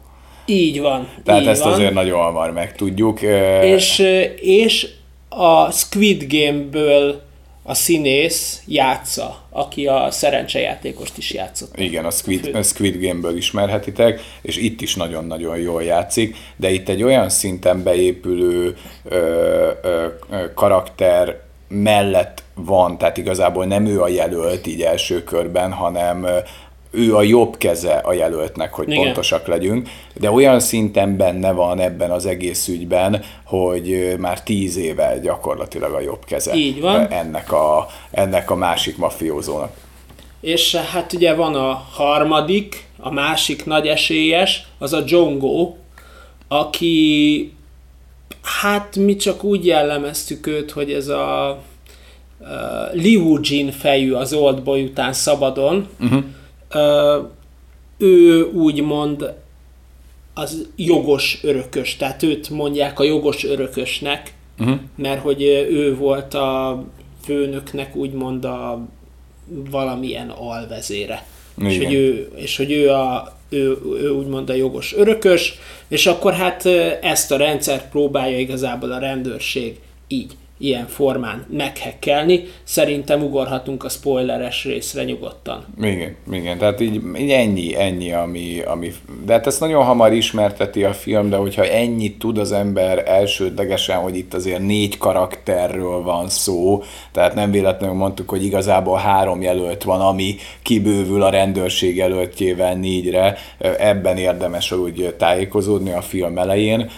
Így 0.46 0.82
van. 0.82 1.08
Tehát 1.24 1.42
így 1.42 1.48
ezt 1.48 1.64
van. 1.64 1.74
azért 1.74 1.94
nagyon 1.94 2.22
hamar 2.22 2.52
megtudjuk. 2.52 3.22
És, 3.62 4.00
és 4.42 4.88
a 5.30 5.72
Squid 5.72 6.26
Game-ből 6.28 7.22
a 7.64 7.74
színész 7.74 8.62
játsza, 8.66 9.42
aki 9.50 9.88
a 9.88 10.12
szerencsejátékost 10.12 11.18
is 11.18 11.34
játszott. 11.34 11.78
Igen, 11.78 12.06
a 12.06 12.12
Squid, 12.12 12.56
a 12.56 12.62
Squid 12.62 13.02
Game-ből 13.02 13.38
ismerhetitek, 13.38 14.22
és 14.42 14.58
itt 14.58 14.82
is 14.82 14.96
nagyon-nagyon 14.96 15.58
jól 15.58 15.84
játszik, 15.84 16.36
de 16.56 16.70
itt 16.70 16.90
egy 16.90 17.04
olyan 17.04 17.30
szinten 17.30 17.84
beépülő 17.84 18.78
ö, 19.04 19.16
ö, 19.82 20.08
ö, 20.30 20.54
karakter 20.54 21.42
mellett 21.68 22.44
van, 22.56 22.98
tehát 22.98 23.18
igazából 23.18 23.66
nem 23.66 23.86
ő 23.86 24.02
a 24.02 24.08
jelölt 24.08 24.68
így 24.68 24.82
első 24.82 25.24
körben, 25.24 25.72
hanem 25.72 26.28
ő 26.92 27.16
a 27.16 27.22
jobb 27.22 27.58
keze 27.58 27.94
a 27.94 28.14
jelöltnek, 28.14 28.74
hogy 28.74 28.90
Igen. 28.90 29.04
pontosak 29.04 29.48
legyünk, 29.48 29.90
de 30.14 30.32
olyan 30.32 30.60
szinten 30.60 31.18
benne 31.18 31.52
van 31.52 31.80
ebben 31.80 32.12
az 32.12 32.26
egész 32.26 32.68
ügyben, 32.68 33.24
hogy 33.44 34.16
már 34.18 34.44
tíz 34.44 34.78
éve 34.78 35.20
gyakorlatilag 35.20 35.94
a 35.94 36.00
jobb 36.00 36.26
keze 36.26 36.56
Így 36.56 36.82
van. 36.82 37.08
Ennek, 37.08 37.52
a, 37.52 37.88
ennek 38.12 38.52
a 38.52 38.56
másik 38.56 38.98
mafiózónak. 38.98 39.72
És 40.42 40.76
hát 40.76 41.14
ugye 41.14 41.34
van 41.34 41.56
a 41.56 41.74
harmadik, 41.92 42.88
a 42.98 43.12
másik 43.12 43.66
nagy 43.66 43.88
esélyes, 43.88 44.68
az 44.78 44.94
a 44.94 45.04
Jongo, 45.06 45.76
aki 46.48 47.54
hát 48.42 48.96
mi 48.96 49.16
csak 49.16 49.44
úgy 49.44 49.66
jellemeztük 49.66 50.48
őt, 50.48 50.72
hogy 50.72 50.92
ez 50.92 51.08
a 51.08 51.60
uh, 52.40 52.48
Liu 52.94 53.40
Jin 53.42 53.72
fejű 53.72 54.12
az 54.12 54.34
Oldboy 54.34 54.84
után 54.84 55.14
szabadon, 55.14 55.88
uh-huh 56.00 56.24
ő 57.98 58.44
úgymond 58.54 59.34
az 60.34 60.68
jogos 60.76 61.40
örökös, 61.44 61.96
tehát 61.96 62.24
őt 62.24 62.50
mondják 62.50 63.00
a 63.00 63.04
jogos 63.04 63.44
örökösnek, 63.44 64.34
uh-huh. 64.60 64.80
mert 64.96 65.22
hogy 65.22 65.44
ő 65.70 65.96
volt 65.96 66.34
a 66.34 66.84
főnöknek 67.24 67.96
úgymond 67.96 68.46
a 68.46 68.88
valamilyen 69.72 70.30
alvezére. 70.30 71.26
És 71.62 71.78
hogy, 71.78 71.94
ő, 71.94 72.32
és 72.36 72.58
hogy 72.58 72.72
ő, 72.72 72.90
a, 72.90 73.36
ő, 73.50 73.78
ő 74.02 74.10
úgymond 74.10 74.50
a 74.50 74.54
jogos 74.54 74.96
örökös, 74.96 75.60
és 75.88 76.06
akkor 76.06 76.34
hát 76.34 76.66
ezt 77.02 77.32
a 77.32 77.38
rendszert 77.38 77.90
próbálja 77.90 78.40
igazából 78.40 78.92
a 78.92 79.00
rendőrség 79.00 79.80
így 80.08 80.36
ilyen 80.62 80.88
formán 80.88 81.46
meghekkelni. 81.50 82.44
Szerintem 82.64 83.22
ugorhatunk 83.22 83.84
a 83.84 83.90
spoileres 83.90 84.66
részre 84.66 85.04
nyugodtan. 85.04 85.66
Igen, 85.82 86.16
igen, 86.32 86.58
tehát 86.58 86.80
így, 86.80 87.02
így 87.20 87.32
ennyi, 87.32 87.76
ennyi, 87.76 88.12
ami, 88.12 88.62
ami, 88.62 88.92
de 89.26 89.34
hát 89.34 89.48
ezt 89.48 89.60
nagyon 89.60 89.84
hamar 89.84 90.14
ismerteti 90.14 90.84
a 90.84 90.94
film, 90.94 91.30
de 91.30 91.36
hogyha 91.36 91.66
ennyit 91.66 92.20
tud 92.20 92.38
az 92.38 92.52
ember 92.52 93.04
elsődlegesen, 93.08 93.98
hogy 93.98 94.18
itt 94.18 94.34
azért 94.34 94.62
négy 94.62 94.98
karakterről 94.98 96.02
van 96.02 96.30
szó, 96.30 96.84
tehát 97.12 97.36
nem 97.36 97.52
véletlenül 97.52 97.96
mondtuk, 97.96 98.30
hogy 98.30 98.44
igazából 98.44 98.98
három 98.98 99.42
jelölt 99.42 99.84
van, 99.84 100.02
ami 100.02 100.36
kibővül 100.62 101.24
a 101.24 101.30
rendőrség 101.30 101.96
jelöltjével 101.96 102.76
négyre, 102.76 103.38
ebben 103.80 104.18
érdemes 104.18 104.72
úgy 104.72 105.14
tájékozódni 105.18 105.92
a 105.92 106.02
film 106.02 106.38
elején, 106.38 106.90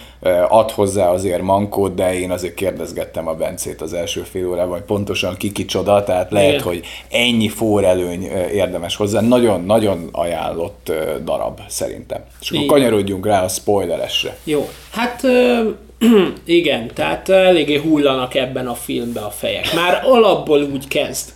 ad 0.48 0.70
hozzá 0.70 1.08
azért 1.08 1.42
mankót, 1.42 1.94
de 1.94 2.18
én 2.18 2.30
azért 2.30 2.54
kérdezgettem 2.54 3.28
a 3.28 3.34
Bencét 3.34 3.80
az 3.80 3.92
első 3.92 4.20
fél 4.20 4.48
órában, 4.48 4.72
hogy 4.72 4.82
pontosan 4.82 5.36
ki 5.36 5.52
kicsoda, 5.52 6.04
tehát 6.04 6.30
lehet, 6.30 6.50
Igen. 6.50 6.62
hogy 6.62 6.82
ennyi 7.10 7.48
forrelőny 7.48 8.22
érdemes 8.52 8.96
hozzá. 8.96 9.20
Nagyon-nagyon 9.20 10.08
ajánlott 10.12 10.92
darab 11.24 11.60
szerintem. 11.68 12.24
És 12.40 12.50
akkor 12.50 12.66
kanyarodjunk 12.66 13.26
rá 13.26 13.44
a 13.44 13.48
spoileresre. 13.48 14.36
Jó, 14.44 14.68
hát 14.90 15.22
igen, 16.44 16.90
tehát 16.94 17.28
eléggé 17.28 17.76
hullanak 17.76 18.34
ebben 18.34 18.66
a 18.66 18.74
filmben 18.74 19.22
a 19.22 19.30
fejek. 19.30 19.74
Már 19.74 20.02
alapból 20.04 20.62
úgy 20.62 20.88
kezd. 20.88 21.28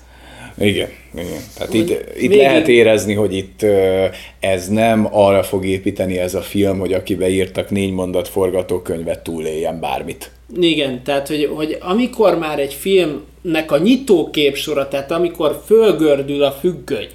Igen, 0.59 0.89
igen. 1.17 1.41
Tehát 1.57 1.75
itt, 1.75 2.21
itt 2.21 2.35
lehet 2.35 2.69
érezni, 2.69 3.15
hogy 3.15 3.35
itt 3.35 3.67
ez 4.41 4.69
nem 4.69 5.09
arra 5.11 5.43
fog 5.43 5.67
építeni 5.67 6.19
ez 6.19 6.35
a 6.35 6.41
film, 6.41 6.79
hogy 6.79 6.93
aki 6.93 7.15
beírtak 7.15 7.71
négy 7.71 7.93
mondat 7.93 8.29
forgatókönyvet 8.29 9.23
túléljen 9.23 9.81
bármit. 9.81 10.31
Igen, 10.61 11.03
tehát 11.05 11.29
hogy, 11.29 11.51
hogy 11.55 11.77
amikor 11.81 12.39
már 12.39 12.59
egy 12.59 12.75
filmnek 12.75 13.73
a 13.73 13.79
nyitóképsora, 13.79 14.89
tehát 14.89 15.11
amikor 15.11 15.63
fölgördül 15.67 16.43
a 16.43 16.53
függöny, 16.53 17.09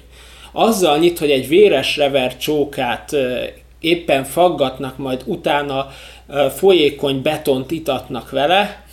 azzal 0.52 0.98
nyit, 0.98 1.18
hogy 1.18 1.30
egy 1.30 1.48
véres 1.48 1.96
revert 1.96 2.40
csókát 2.40 3.16
éppen 3.80 4.24
faggatnak, 4.24 4.98
majd 4.98 5.22
utána 5.24 5.86
folyékony 6.56 7.22
betont 7.22 7.70
itatnak 7.70 8.30
vele, 8.30 8.84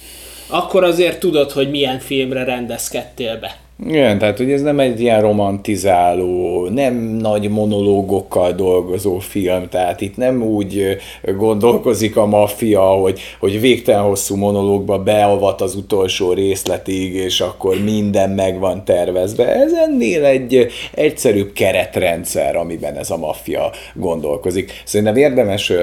akkor 0.47 0.83
azért 0.83 1.19
tudod, 1.19 1.51
hogy 1.51 1.69
milyen 1.69 1.99
filmre 1.99 2.43
rendezkedtél 2.43 3.39
be. 3.39 3.57
Igen, 3.87 4.17
tehát 4.17 4.37
hogy 4.37 4.51
ez 4.51 4.61
nem 4.61 4.79
egy 4.79 5.01
ilyen 5.01 5.21
romantizáló, 5.21 6.67
nem 6.69 6.95
nagy 6.95 7.49
monológokkal 7.49 8.51
dolgozó 8.51 9.19
film, 9.19 9.69
tehát 9.69 10.01
itt 10.01 10.17
nem 10.17 10.43
úgy 10.43 10.97
gondolkozik 11.37 12.17
a 12.17 12.25
maffia, 12.25 12.81
hogy, 12.81 13.19
hogy 13.39 13.59
végtelen 13.59 14.01
hosszú 14.01 14.35
monológba 14.35 15.03
beavat 15.03 15.61
az 15.61 15.75
utolsó 15.75 16.33
részletig, 16.33 17.13
és 17.13 17.41
akkor 17.41 17.83
minden 17.83 18.29
meg 18.29 18.59
van 18.59 18.85
tervezve. 18.85 19.47
Ez 19.55 19.73
ennél 19.73 20.25
egy 20.25 20.67
egyszerűbb 20.93 21.53
keretrendszer, 21.53 22.55
amiben 22.55 22.97
ez 22.97 23.09
a 23.09 23.17
maffia 23.17 23.71
gondolkozik. 23.93 24.81
Szerintem 24.85 25.15
érdemes 25.15 25.73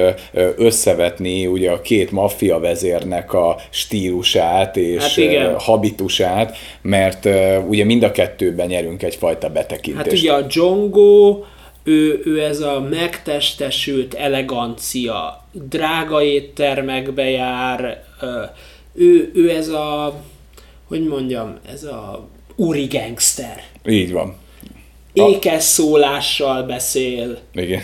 összevetni 0.56 1.46
ugye 1.46 1.70
a 1.70 1.80
két 1.80 2.10
maffia 2.10 2.58
vezérnek 2.58 3.32
a 3.32 3.56
stílusát 3.70 4.76
és 4.76 5.18
hát 5.18 5.62
habitusát, 5.62 6.56
mert 6.82 7.28
ugye 7.68 7.84
mind 7.86 8.02
a 8.02 8.12
kettőben 8.12 8.66
nyerünk 8.66 9.02
egyfajta 9.02 9.48
betekintést. 9.48 10.06
Hát 10.06 10.18
ugye 10.18 10.32
a 10.32 10.40
Djongo, 10.42 11.44
ő, 11.84 12.22
ő 12.24 12.42
ez 12.42 12.60
a 12.60 12.80
megtestesült 12.80 14.14
elegancia, 14.14 15.44
drága 15.52 16.22
éttermekbe 16.22 17.30
jár, 17.30 18.04
ő, 18.94 19.30
ő 19.34 19.50
ez 19.50 19.68
a, 19.68 20.14
hogy 20.84 21.04
mondjam, 21.06 21.58
ez 21.72 21.84
a 21.84 22.28
úri 22.56 22.84
gangster. 22.84 23.62
Így 23.86 24.12
van. 24.12 24.36
Ékes 25.12 25.62
szólással 25.62 26.62
beszél. 26.62 27.38
Igen. 27.52 27.82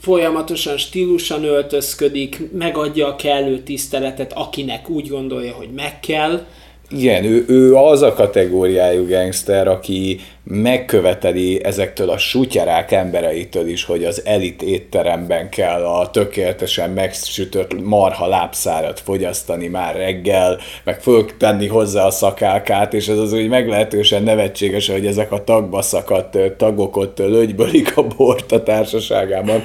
Folyamatosan 0.00 0.76
stílusan 0.76 1.44
öltözködik, 1.44 2.40
megadja 2.52 3.06
a 3.06 3.16
kellő 3.16 3.58
tiszteletet, 3.58 4.32
akinek 4.32 4.88
úgy 4.88 5.08
gondolja, 5.08 5.52
hogy 5.52 5.70
meg 5.70 6.00
kell. 6.00 6.46
Igen, 6.90 7.24
ő, 7.24 7.44
ő 7.48 7.74
az 7.74 8.02
a 8.02 8.12
kategóriájú 8.12 9.06
gangster, 9.06 9.68
aki 9.68 10.20
megköveteli 10.44 11.64
ezektől 11.64 12.10
a 12.10 12.18
sutyarák 12.18 12.92
embereitől 12.92 13.68
is, 13.68 13.84
hogy 13.84 14.04
az 14.04 14.22
elit 14.24 14.62
étteremben 14.62 15.48
kell 15.48 15.84
a 15.84 16.10
tökéletesen 16.10 16.90
megsütött 16.90 17.82
marha 17.82 18.26
lábszárat 18.26 19.00
fogyasztani 19.00 19.66
már 19.66 19.96
reggel, 19.96 20.58
meg 20.84 21.00
föltenni 21.00 21.66
hozzá 21.66 22.06
a 22.06 22.10
szakálkát, 22.10 22.94
és 22.94 23.08
ez 23.08 23.18
az 23.18 23.32
úgy 23.32 23.48
meglehetősen 23.48 24.22
nevetséges, 24.22 24.88
hogy 24.88 25.06
ezek 25.06 25.32
a 25.32 25.44
tagba 25.44 25.82
szakadt 25.82 26.38
tagok 26.56 26.96
ott 26.96 27.18
lögybölik 27.18 27.96
a 27.96 28.02
bort 28.02 28.52
a 28.52 28.62
társaságában, 28.62 29.62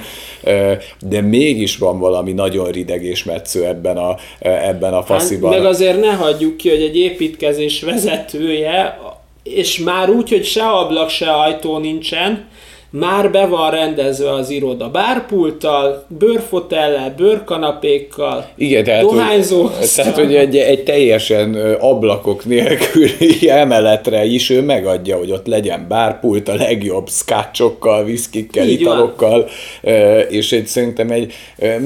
de 1.00 1.20
mégis 1.20 1.76
van 1.76 1.98
valami 1.98 2.32
nagyon 2.32 2.70
rideg 2.70 3.04
és 3.04 3.24
metsző 3.24 3.66
ebben 3.66 3.96
a, 3.96 4.16
ebben 4.38 4.92
a 4.92 5.02
fasziban. 5.02 5.52
Hát, 5.52 5.60
meg 5.60 5.68
azért 5.68 6.00
ne 6.00 6.12
hagyjuk 6.12 6.56
ki, 6.56 6.68
hogy 6.68 6.82
egy 6.82 6.96
építkezés 6.96 7.82
vezetője 7.82 8.98
és 9.42 9.78
már 9.78 10.10
úgy, 10.10 10.28
hogy 10.28 10.44
se 10.44 10.68
ablak, 10.68 11.08
se 11.08 11.32
ajtó 11.32 11.78
nincsen, 11.78 12.48
már 12.90 13.30
be 13.30 13.46
van 13.46 13.70
rendezve 13.70 14.32
az 14.32 14.50
iroda 14.50 14.88
bárpulttal, 14.88 16.04
bőrfotellel, 16.18 17.14
bőrkanapékkal, 17.16 18.48
Igen, 18.56 18.84
tehát, 18.84 19.02
dohányzó. 19.02 19.62
Hogy, 19.62 19.88
tehát, 19.94 20.18
hogy 20.18 20.34
egy, 20.34 20.56
egy 20.56 20.82
teljesen 20.82 21.54
ablakok 21.80 22.44
nélküli 22.44 23.48
emeletre 23.64 24.24
is 24.24 24.50
ő 24.50 24.62
megadja, 24.62 25.16
hogy 25.16 25.30
ott 25.30 25.46
legyen 25.46 25.86
bárpult 25.88 26.48
a 26.48 26.54
legjobb 26.54 27.08
szkácsokkal, 27.08 28.04
viszkikkel, 28.04 28.66
Így 28.66 28.80
italokkal, 28.80 29.48
van. 29.82 29.92
és 30.28 30.52
egy, 30.52 30.66
szerintem 30.66 31.10
egy 31.10 31.32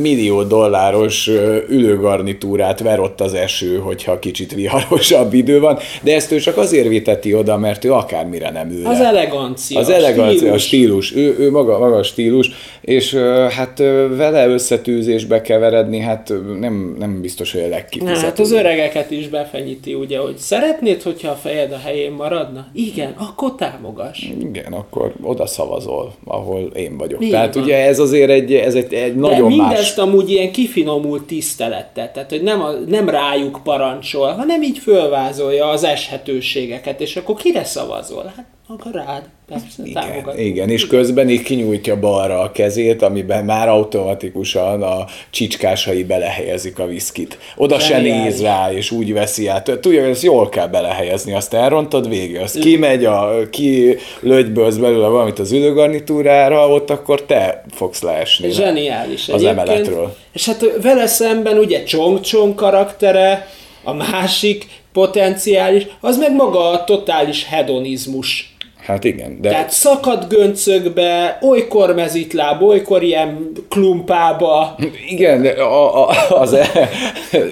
millió 0.01 0.43
dolláros 0.43 1.31
ülőgarnitúrát 1.69 2.81
ver 2.81 3.01
ott 3.01 3.21
az 3.21 3.35
eső, 3.35 3.77
hogyha 3.77 4.19
kicsit 4.19 4.55
viharosabb 4.55 5.35
idő 5.35 5.61
van, 5.61 5.79
de 6.03 6.15
ezt 6.15 6.33
ő 6.33 6.39
csak 6.39 6.57
azért 6.57 6.89
viteti 6.89 7.35
oda, 7.35 7.57
mert 7.57 7.85
ő 7.85 7.93
akármire 7.93 8.51
nem 8.51 8.71
ül. 8.71 8.87
Az 8.87 9.01
elegancia. 9.01 9.79
Az 9.79 9.89
elegancia, 9.89 10.53
a 10.53 10.59
stílus 10.59 10.94
stílus, 10.94 10.94
ő, 11.01 11.37
ő 11.39 11.51
maga, 11.51 11.79
maga 11.79 11.97
a 11.97 12.03
stílus, 12.03 12.51
és 12.81 13.15
hát 13.51 13.79
vele 14.17 14.47
összetűzésbe 14.47 15.41
keveredni, 15.41 15.99
hát 15.99 16.33
nem, 16.61 16.97
nem 16.99 17.21
biztos, 17.21 17.53
hogy 17.53 17.61
a 17.61 17.69
legkifizetőbb. 17.69 18.23
Hát 18.23 18.39
az 18.39 18.53
öregeket 18.53 19.11
is 19.11 19.29
befenyíti, 19.29 19.95
ugye, 19.95 20.19
hogy 20.19 20.37
szeretnéd, 20.37 21.03
hogyha 21.03 21.31
a 21.31 21.35
fejed 21.35 21.73
a 21.73 21.79
helyén 21.79 22.13
maradna? 22.13 22.67
Igen, 22.73 23.15
akkor 23.19 23.55
támogass. 23.55 24.23
Igen, 24.41 24.73
akkor 24.73 25.13
oda 25.23 25.47
szavazol, 25.47 26.15
ahol 26.25 26.71
én 26.75 26.97
vagyok. 26.97 27.21
Igen. 27.21 27.33
Tehát 27.33 27.57
ugye 27.57 27.77
ez 27.87 27.99
azért 27.99 28.31
egy, 28.31 28.55
ez 28.55 28.75
egy, 28.75 28.95
egy 28.95 29.17
nagyon 29.17 29.49
De 29.49 29.57
mindezt 29.57 29.97
más... 29.97 30.07
amúgy 30.07 30.31
ilyen 30.31 30.53
kifinomult 30.53 31.23
tisztelettel, 31.23 32.13
tehát 32.13 32.31
hogy 32.31 32.43
nem, 32.43 32.63
a, 32.63 32.71
nem 32.87 33.09
rájuk 33.09 33.61
parancsol, 33.65 34.33
hanem 34.33 34.63
így 34.63 34.79
fölvázolja 34.79 35.69
az 35.69 35.85
eshetőségeket, 35.85 37.01
és 37.01 37.17
akkor 37.17 37.35
kire 37.37 37.65
szavazol? 37.65 38.33
Hát 38.37 38.47
akkor 38.69 38.93
rád, 38.93 39.23
persze, 39.47 39.83
igen, 39.85 40.39
igen, 40.39 40.71
és 40.71 40.87
közben 40.87 41.29
így 41.29 41.43
kinyújtja 41.43 41.99
balra 41.99 42.41
a 42.41 42.53
kezét, 42.53 43.03
amiben 43.03 43.45
már 43.45 43.69
automatikusan 43.69 44.83
a 44.83 45.07
csicskásai 45.31 46.05
belehelyezik 46.05 46.79
a 46.79 46.87
viszkit. 46.87 47.39
Oda 47.57 47.79
se 47.79 47.99
néz 47.99 48.43
rá, 48.43 48.73
és 48.73 48.91
úgy 48.91 49.13
veszi 49.13 49.47
át. 49.47 49.79
Tudja, 49.81 50.01
hogy 50.01 50.11
ezt 50.11 50.23
jól 50.23 50.49
kell 50.49 50.67
belehelyezni, 50.67 51.35
azt 51.35 51.55
elrontod 51.55 52.09
végig, 52.09 52.37
azt 52.37 52.59
kimegy, 52.59 53.05
a, 53.05 53.49
ki 53.51 53.97
lögybőz 54.21 54.79
belőle 54.79 55.07
valamit 55.07 55.39
az 55.39 55.53
ülőgarnitúrára, 55.53 56.69
ott 56.69 56.91
akkor 56.91 57.23
te 57.23 57.65
fogsz 57.71 58.03
leesni. 58.03 58.51
Zseniális. 58.51 59.29
Az 59.29 59.43
egyébként. 59.43 59.59
emeletről. 59.59 60.17
És 60.33 60.47
hát 60.47 60.65
vele 60.83 61.07
szemben 61.07 61.59
ugye 61.59 61.83
Csong-Csong 61.83 62.55
karaktere, 62.55 63.49
a 63.83 63.93
másik 63.93 64.67
potenciális, 64.93 65.87
az 66.01 66.19
meg 66.19 66.35
maga 66.35 66.71
a 66.71 66.85
totális 66.85 67.45
hedonizmus 67.45 68.54
Hát 68.85 69.05
igen. 69.05 69.39
De... 69.41 69.49
Tehát 69.49 69.71
szakadt 69.71 70.29
göncökbe, 70.29 71.39
olykor 71.41 71.95
mezitláb, 71.95 72.63
olykor 72.63 73.03
ilyen 73.03 73.53
klumpába. 73.69 74.79
Igen, 75.09 75.43
de 75.43 75.51
a, 75.51 76.09
a, 76.09 76.15
az, 76.29 76.53
e- 76.53 76.89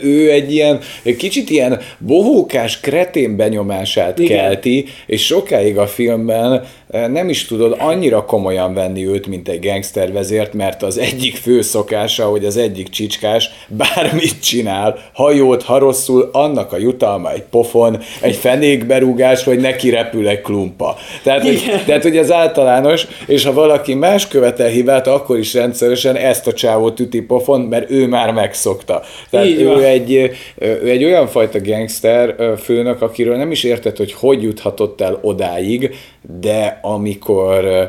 ő 0.03 0.31
egy 0.31 0.53
ilyen, 0.53 0.81
kicsit 1.17 1.51
ilyen 1.51 1.81
bohókás 1.99 2.81
kretén 2.81 3.37
benyomását 3.37 4.19
igen. 4.19 4.39
kelti, 4.39 4.85
és 5.07 5.25
sokáig 5.25 5.79
a 5.79 5.87
filmben 5.87 6.65
nem 6.93 7.29
is 7.29 7.47
tudod 7.47 7.77
annyira 7.79 8.25
komolyan 8.25 8.75
venni 8.75 9.07
őt, 9.07 9.27
mint 9.27 9.49
egy 9.49 9.65
gangstervezért, 9.65 10.53
mert 10.53 10.83
az 10.83 10.99
egyik 10.99 11.37
fő 11.37 11.61
szokása, 11.61 12.25
hogy 12.25 12.45
az 12.45 12.57
egyik 12.57 12.89
csicskás 12.89 13.51
bármit 13.69 14.43
csinál, 14.43 14.99
ha 15.13 15.33
jót, 15.33 15.63
ha 15.63 15.79
rosszul, 15.79 16.29
annak 16.33 16.73
a 16.73 16.79
jutalma 16.79 17.33
egy 17.33 17.43
pofon, 17.51 17.99
egy 18.21 18.37
fenékberúgás, 18.37 19.45
vagy 19.45 19.59
neki 19.59 19.91
repül 19.91 20.29
egy 20.29 20.41
klumpa. 20.41 20.97
Tehát, 21.23 21.43
hogy, 21.43 21.63
tehát, 21.87 22.03
hogy 22.03 22.17
ez 22.17 22.31
általános, 22.31 23.07
és 23.27 23.45
ha 23.45 23.53
valaki 23.53 23.95
más 23.95 24.29
követel 24.29 24.69
hibát, 24.69 25.07
akkor 25.07 25.39
is 25.39 25.55
rendszeresen 25.55 26.17
ezt 26.17 26.47
a 26.47 26.53
csávót 26.53 27.01
üti 27.01 27.21
pofon, 27.21 27.61
mert 27.61 27.91
ő 27.91 28.07
már 28.07 28.33
megszokta. 28.33 29.03
Tehát 29.31 29.47
ő 29.47 29.85
egy, 29.85 30.31
ő 30.59 30.89
egy 30.89 31.05
olyan 31.05 31.27
fajta 31.27 31.61
gangster 31.61 32.35
főnök, 32.63 33.03
akiről 33.03 33.37
nem 33.37 33.51
is 33.51 33.65
érted, 33.65 33.97
hogy 33.97 34.13
hogy 34.13 34.43
juthatott 34.43 35.01
el 35.01 35.19
odáig, 35.23 35.95
de 36.41 36.81
amikor 36.83 37.89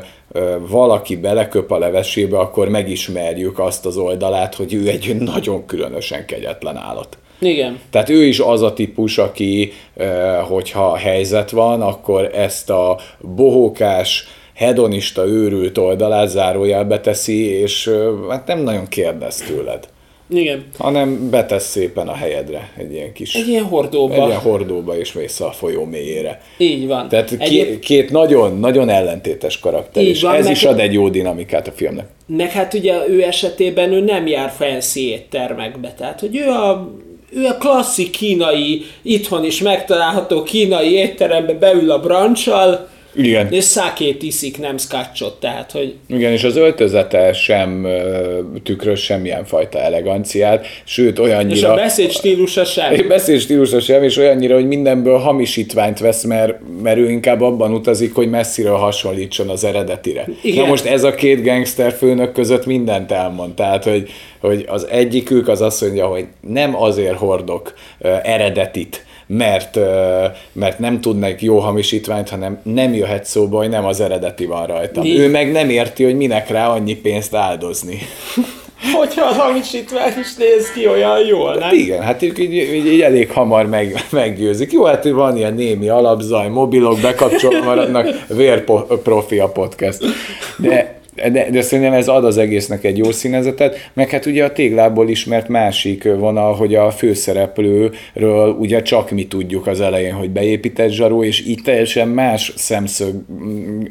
valaki 0.68 1.16
beleköp 1.16 1.70
a 1.70 1.78
levesébe, 1.78 2.38
akkor 2.38 2.68
megismerjük 2.68 3.58
azt 3.58 3.86
az 3.86 3.96
oldalát, 3.96 4.54
hogy 4.54 4.74
ő 4.74 4.88
egy 4.88 5.16
nagyon 5.18 5.66
különösen 5.66 6.26
kegyetlen 6.26 6.76
állat. 6.76 7.18
Igen. 7.38 7.80
Tehát 7.90 8.08
ő 8.08 8.24
is 8.24 8.40
az 8.40 8.62
a 8.62 8.72
típus, 8.72 9.18
aki, 9.18 9.72
hogyha 10.48 10.96
helyzet 10.96 11.50
van, 11.50 11.82
akkor 11.82 12.30
ezt 12.34 12.70
a 12.70 12.98
bohókás, 13.20 14.26
hedonista 14.54 15.26
őrült 15.26 15.78
oldalát 15.78 16.28
zárójelbe 16.28 17.00
teszi, 17.00 17.44
és 17.46 17.90
hát 18.28 18.46
nem 18.46 18.58
nagyon 18.58 18.86
kérdez 18.88 19.36
tőled. 19.36 19.88
Igen. 20.34 20.64
Hanem 20.78 21.30
betesz 21.30 21.66
szépen 21.66 22.08
a 22.08 22.14
helyedre 22.14 22.70
egy 22.76 22.92
ilyen 22.92 23.12
kis... 23.12 23.34
Egy 23.34 23.48
ilyen 23.48 23.64
hordóba. 23.64 24.14
Egy 24.14 24.26
ilyen 24.26 24.40
hordóba, 24.40 24.98
és 24.98 25.12
mész 25.12 25.40
a 25.40 25.50
folyó 25.50 25.84
mélyére. 25.84 26.40
Így 26.58 26.86
van. 26.86 27.08
Tehát 27.08 27.30
egy... 27.38 27.78
két 27.78 28.10
nagyon, 28.10 28.58
nagyon 28.58 28.88
ellentétes 28.88 29.58
karakter, 29.58 30.02
Így 30.02 30.08
és 30.08 30.22
van, 30.22 30.34
ez 30.34 30.48
is 30.48 30.64
ad 30.64 30.80
egy 30.80 30.92
jó 30.92 31.08
dinamikát 31.08 31.68
a 31.68 31.72
filmnek. 31.72 32.06
Meg 32.26 32.50
hát 32.50 32.74
ugye 32.74 33.08
ő 33.08 33.22
esetében 33.22 33.92
ő 33.92 34.00
nem 34.00 34.26
jár 34.26 34.50
fancy 34.50 35.00
éttermekbe, 35.00 35.94
tehát 35.96 36.20
hogy 36.20 36.36
ő 36.36 36.48
a 36.48 36.92
ő 37.36 37.46
a 37.46 37.56
klasszik 37.58 38.10
kínai, 38.10 38.84
itthon 39.02 39.44
is 39.44 39.62
megtalálható 39.62 40.42
kínai 40.42 40.92
étterembe 40.92 41.52
beül 41.52 41.90
a 41.90 42.00
brancsal, 42.00 42.88
Igen. 43.16 43.52
És 43.52 43.64
szákét 43.64 44.22
iszik, 44.22 44.58
nem 44.58 44.76
scotchot, 44.76 45.40
tehát 45.40 45.72
hogy... 45.72 45.94
Igen, 46.06 46.32
és 46.32 46.44
az 46.44 46.56
öltözete 46.56 47.32
sem 47.32 47.86
tükröz 48.62 48.98
semmilyen 48.98 49.44
fajta 49.44 49.80
eleganciát, 49.80 50.66
sőt 50.84 51.18
olyannyira... 51.18 51.56
És 51.56 51.62
a 51.62 51.74
beszéd 51.74 52.10
stílusa 52.10 52.64
sem. 52.64 53.08
Beszéd 53.08 53.40
stílusa 53.40 53.80
sem, 53.80 54.02
és 54.02 54.16
olyannyira, 54.16 54.54
hogy 54.54 54.66
mindenből 54.66 55.18
hamisítványt 55.18 55.98
vesz, 55.98 56.24
mert, 56.24 56.58
mert 56.82 56.96
ő 56.96 57.10
inkább 57.10 57.40
abban 57.40 57.72
utazik, 57.72 58.14
hogy 58.14 58.30
messziről 58.30 58.76
hasonlítson 58.76 59.48
az 59.48 59.64
eredetire. 59.64 60.28
Igen. 60.42 60.62
Na 60.62 60.68
most 60.68 60.84
ez 60.84 61.04
a 61.04 61.14
két 61.14 61.42
gangster 61.42 61.92
főnök 61.92 62.32
között 62.32 62.66
mindent 62.66 63.12
elmond, 63.12 63.54
tehát 63.54 63.84
hogy, 63.84 64.10
hogy 64.40 64.64
az 64.68 64.86
egyikük 64.90 65.48
az 65.48 65.60
azt 65.60 65.80
mondja, 65.80 66.06
hogy 66.06 66.26
nem 66.40 66.82
azért 66.82 67.16
hordok 67.16 67.74
eredetit, 68.22 69.04
mert, 69.26 69.78
mert 70.52 70.78
nem 70.78 71.00
tudnak 71.00 71.42
jó 71.42 71.58
hamisítványt, 71.58 72.28
hanem 72.28 72.60
nem 72.62 72.94
jöhet 72.94 73.24
szóba, 73.24 73.58
hogy 73.58 73.68
nem 73.68 73.84
az 73.84 74.00
eredeti 74.00 74.46
van 74.46 74.66
rajta. 74.66 75.00
Mi? 75.00 75.18
Ő 75.18 75.30
meg 75.30 75.52
nem 75.52 75.70
érti, 75.70 76.04
hogy 76.04 76.16
minek 76.16 76.48
rá 76.48 76.68
annyi 76.68 76.94
pénzt 76.94 77.34
áldozni. 77.34 77.98
Hogyha 78.92 79.26
a 79.26 79.32
hamisítvány 79.32 80.12
is 80.20 80.34
néz 80.34 80.70
ki 80.70 80.88
olyan 80.88 81.26
jól, 81.26 81.52
nem? 81.52 81.62
Hát 81.62 81.72
igen, 81.72 82.02
hát 82.02 82.22
így, 82.22 82.38
így, 82.38 82.86
így 82.86 83.00
elég 83.00 83.30
hamar 83.30 83.66
meg, 83.66 84.04
meggyőzik. 84.10 84.72
Jó, 84.72 84.84
hát 84.84 85.04
van 85.04 85.36
ilyen 85.36 85.54
némi 85.54 85.88
alapzaj, 85.88 86.48
mobilok 86.48 87.00
bekapcsolva 87.00 87.64
maradnak, 87.64 88.08
vérprofi 88.36 89.38
a 89.38 89.48
podcast. 89.48 90.04
De 90.58 91.00
de, 91.14 91.50
de 91.50 91.62
szerintem 91.62 91.92
ez 91.92 92.08
ad 92.08 92.24
az 92.24 92.38
egésznek 92.38 92.84
egy 92.84 92.98
jó 92.98 93.10
színezetet, 93.12 93.90
meg 93.92 94.10
hát 94.10 94.26
ugye 94.26 94.44
a 94.44 94.52
téglából 94.52 95.08
ismert 95.08 95.48
másik 95.48 96.04
vonal, 96.04 96.54
hogy 96.54 96.74
a 96.74 96.90
főszereplőről 96.90 98.56
ugye 98.58 98.82
csak 98.82 99.10
mi 99.10 99.26
tudjuk 99.26 99.66
az 99.66 99.80
elején, 99.80 100.12
hogy 100.12 100.30
beépített 100.30 100.90
zsaró, 100.90 101.24
és 101.24 101.46
így 101.46 101.60
teljesen 101.64 102.08
más 102.08 102.52
szemszög, 102.56 103.14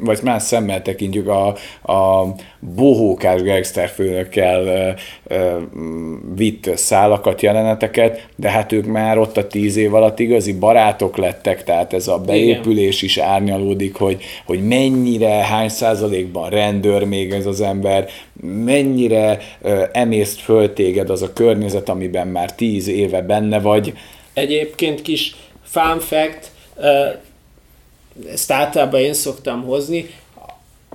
vagy 0.00 0.18
más 0.22 0.42
szemmel 0.42 0.82
tekintjük 0.82 1.28
a, 1.28 1.46
a 1.92 2.34
bohókás 2.74 3.42
gangster 3.42 3.88
főnökkel 3.88 4.94
vitt 6.34 6.70
szálakat, 6.76 7.42
jeleneteket, 7.42 8.26
de 8.36 8.50
hát 8.50 8.72
ők 8.72 8.86
már 8.86 9.18
ott 9.18 9.36
a 9.36 9.46
tíz 9.46 9.76
év 9.76 9.94
alatt 9.94 10.18
igazi 10.18 10.52
barátok 10.52 11.16
lettek, 11.16 11.64
tehát 11.64 11.92
ez 11.92 12.08
a 12.08 12.18
beépülés 12.18 13.02
is 13.02 13.18
árnyalódik, 13.18 13.94
hogy, 13.94 14.22
hogy 14.44 14.66
mennyire, 14.66 15.28
hány 15.28 15.68
százalékban 15.68 16.50
rendőr 16.50 17.04
még 17.14 17.32
ez 17.32 17.46
az 17.46 17.60
ember, 17.60 18.08
mennyire 18.40 19.40
emészt 19.92 20.40
föl 20.40 20.72
téged 20.72 21.10
az 21.10 21.22
a 21.22 21.32
környezet, 21.32 21.88
amiben 21.88 22.28
már 22.28 22.54
tíz 22.54 22.88
éve 22.88 23.22
benne 23.22 23.60
vagy. 23.60 23.92
Egyébként 24.32 25.02
kis 25.02 25.36
fun 25.62 26.00
fact, 26.00 26.50
ezt 28.32 28.52
általában 28.52 29.00
én 29.00 29.14
szoktam 29.14 29.62
hozni, 29.62 30.10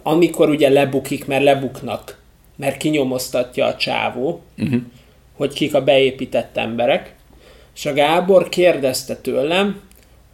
amikor 0.04 0.50
ugye 0.50 0.70
lebukik, 0.70 1.26
mert 1.26 1.44
lebuknak, 1.44 2.22
mert 2.56 2.78
kinyomoztatja 2.78 3.66
a 3.66 3.76
csávó, 3.76 4.42
uh-huh. 4.58 4.82
hogy 5.38 5.54
kik 5.54 5.74
a 5.74 5.84
beépített 5.84 6.58
emberek, 6.58 7.14
és 7.76 7.86
a 7.86 7.94
Gábor 7.94 8.50
kérdezte 8.50 9.16
tőlem, 9.16 9.82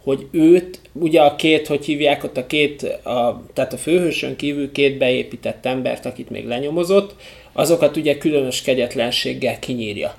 hogy 0.06 0.26
őt, 0.30 0.80
ugye 0.92 1.20
a 1.20 1.36
két, 1.36 1.66
hogy 1.66 1.84
hívják 1.84 2.24
ott 2.24 2.36
a 2.36 2.46
két, 2.46 2.82
a, 2.82 3.42
tehát 3.52 3.72
a 3.72 3.76
főhősön 3.76 4.36
kívül 4.36 4.72
két 4.72 4.98
beépített 4.98 5.66
embert, 5.66 6.06
akit 6.06 6.30
még 6.30 6.46
lenyomozott, 6.46 7.14
azokat 7.52 7.96
ugye 7.96 8.18
különös 8.18 8.62
kegyetlenséggel 8.62 9.58
kinyírja. 9.58 10.14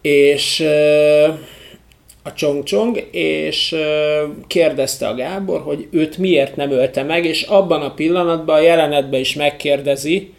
És 0.00 0.60
a 2.22 2.32
csong-csong, 2.32 3.08
és 3.10 3.74
kérdezte 4.46 5.08
a 5.08 5.14
Gábor, 5.14 5.60
hogy 5.60 5.88
őt 5.90 6.18
miért 6.18 6.56
nem 6.56 6.70
ölte 6.70 7.02
meg, 7.02 7.24
és 7.24 7.42
abban 7.42 7.82
a 7.82 7.94
pillanatban 7.94 8.56
a 8.56 8.60
jelenetben 8.60 9.20
is 9.20 9.34
megkérdezi 9.34 10.32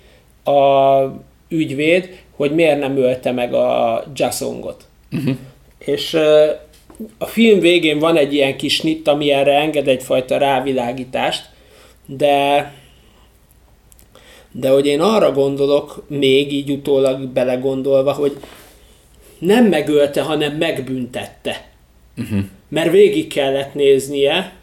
a 0.44 1.04
ügyvéd, 1.50 2.20
hogy 2.36 2.52
miért 2.52 2.80
nem 2.80 2.98
ölte 2.98 3.32
meg 3.32 3.54
a 3.54 4.04
Jasongot. 4.16 4.84
Uh-huh. 5.12 5.36
És 5.78 6.18
a 7.18 7.26
film 7.26 7.60
végén 7.60 8.00
van 8.00 8.18
egy 8.18 8.34
ilyen 8.34 8.58
kis 8.58 8.82
nit, 8.82 9.08
ami 9.08 9.32
erre 9.32 9.54
enged 9.60 9.88
egyfajta 9.88 10.38
rávilágítást, 10.38 11.50
de 12.06 12.74
de 14.52 14.70
hogy 14.70 14.86
én 14.86 15.00
arra 15.02 15.32
gondolok, 15.32 16.04
még 16.08 16.54
így 16.54 16.72
utólag 16.72 17.28
belegondolva, 17.28 18.14
hogy 18.14 18.38
nem 19.40 19.66
megölte, 19.66 20.22
hanem 20.22 20.56
megbüntette. 20.58 21.70
Uh-huh. 22.18 22.40
Mert 22.70 22.92
végig 22.92 23.28
kellett 23.28 23.74
néznie, 23.74 24.54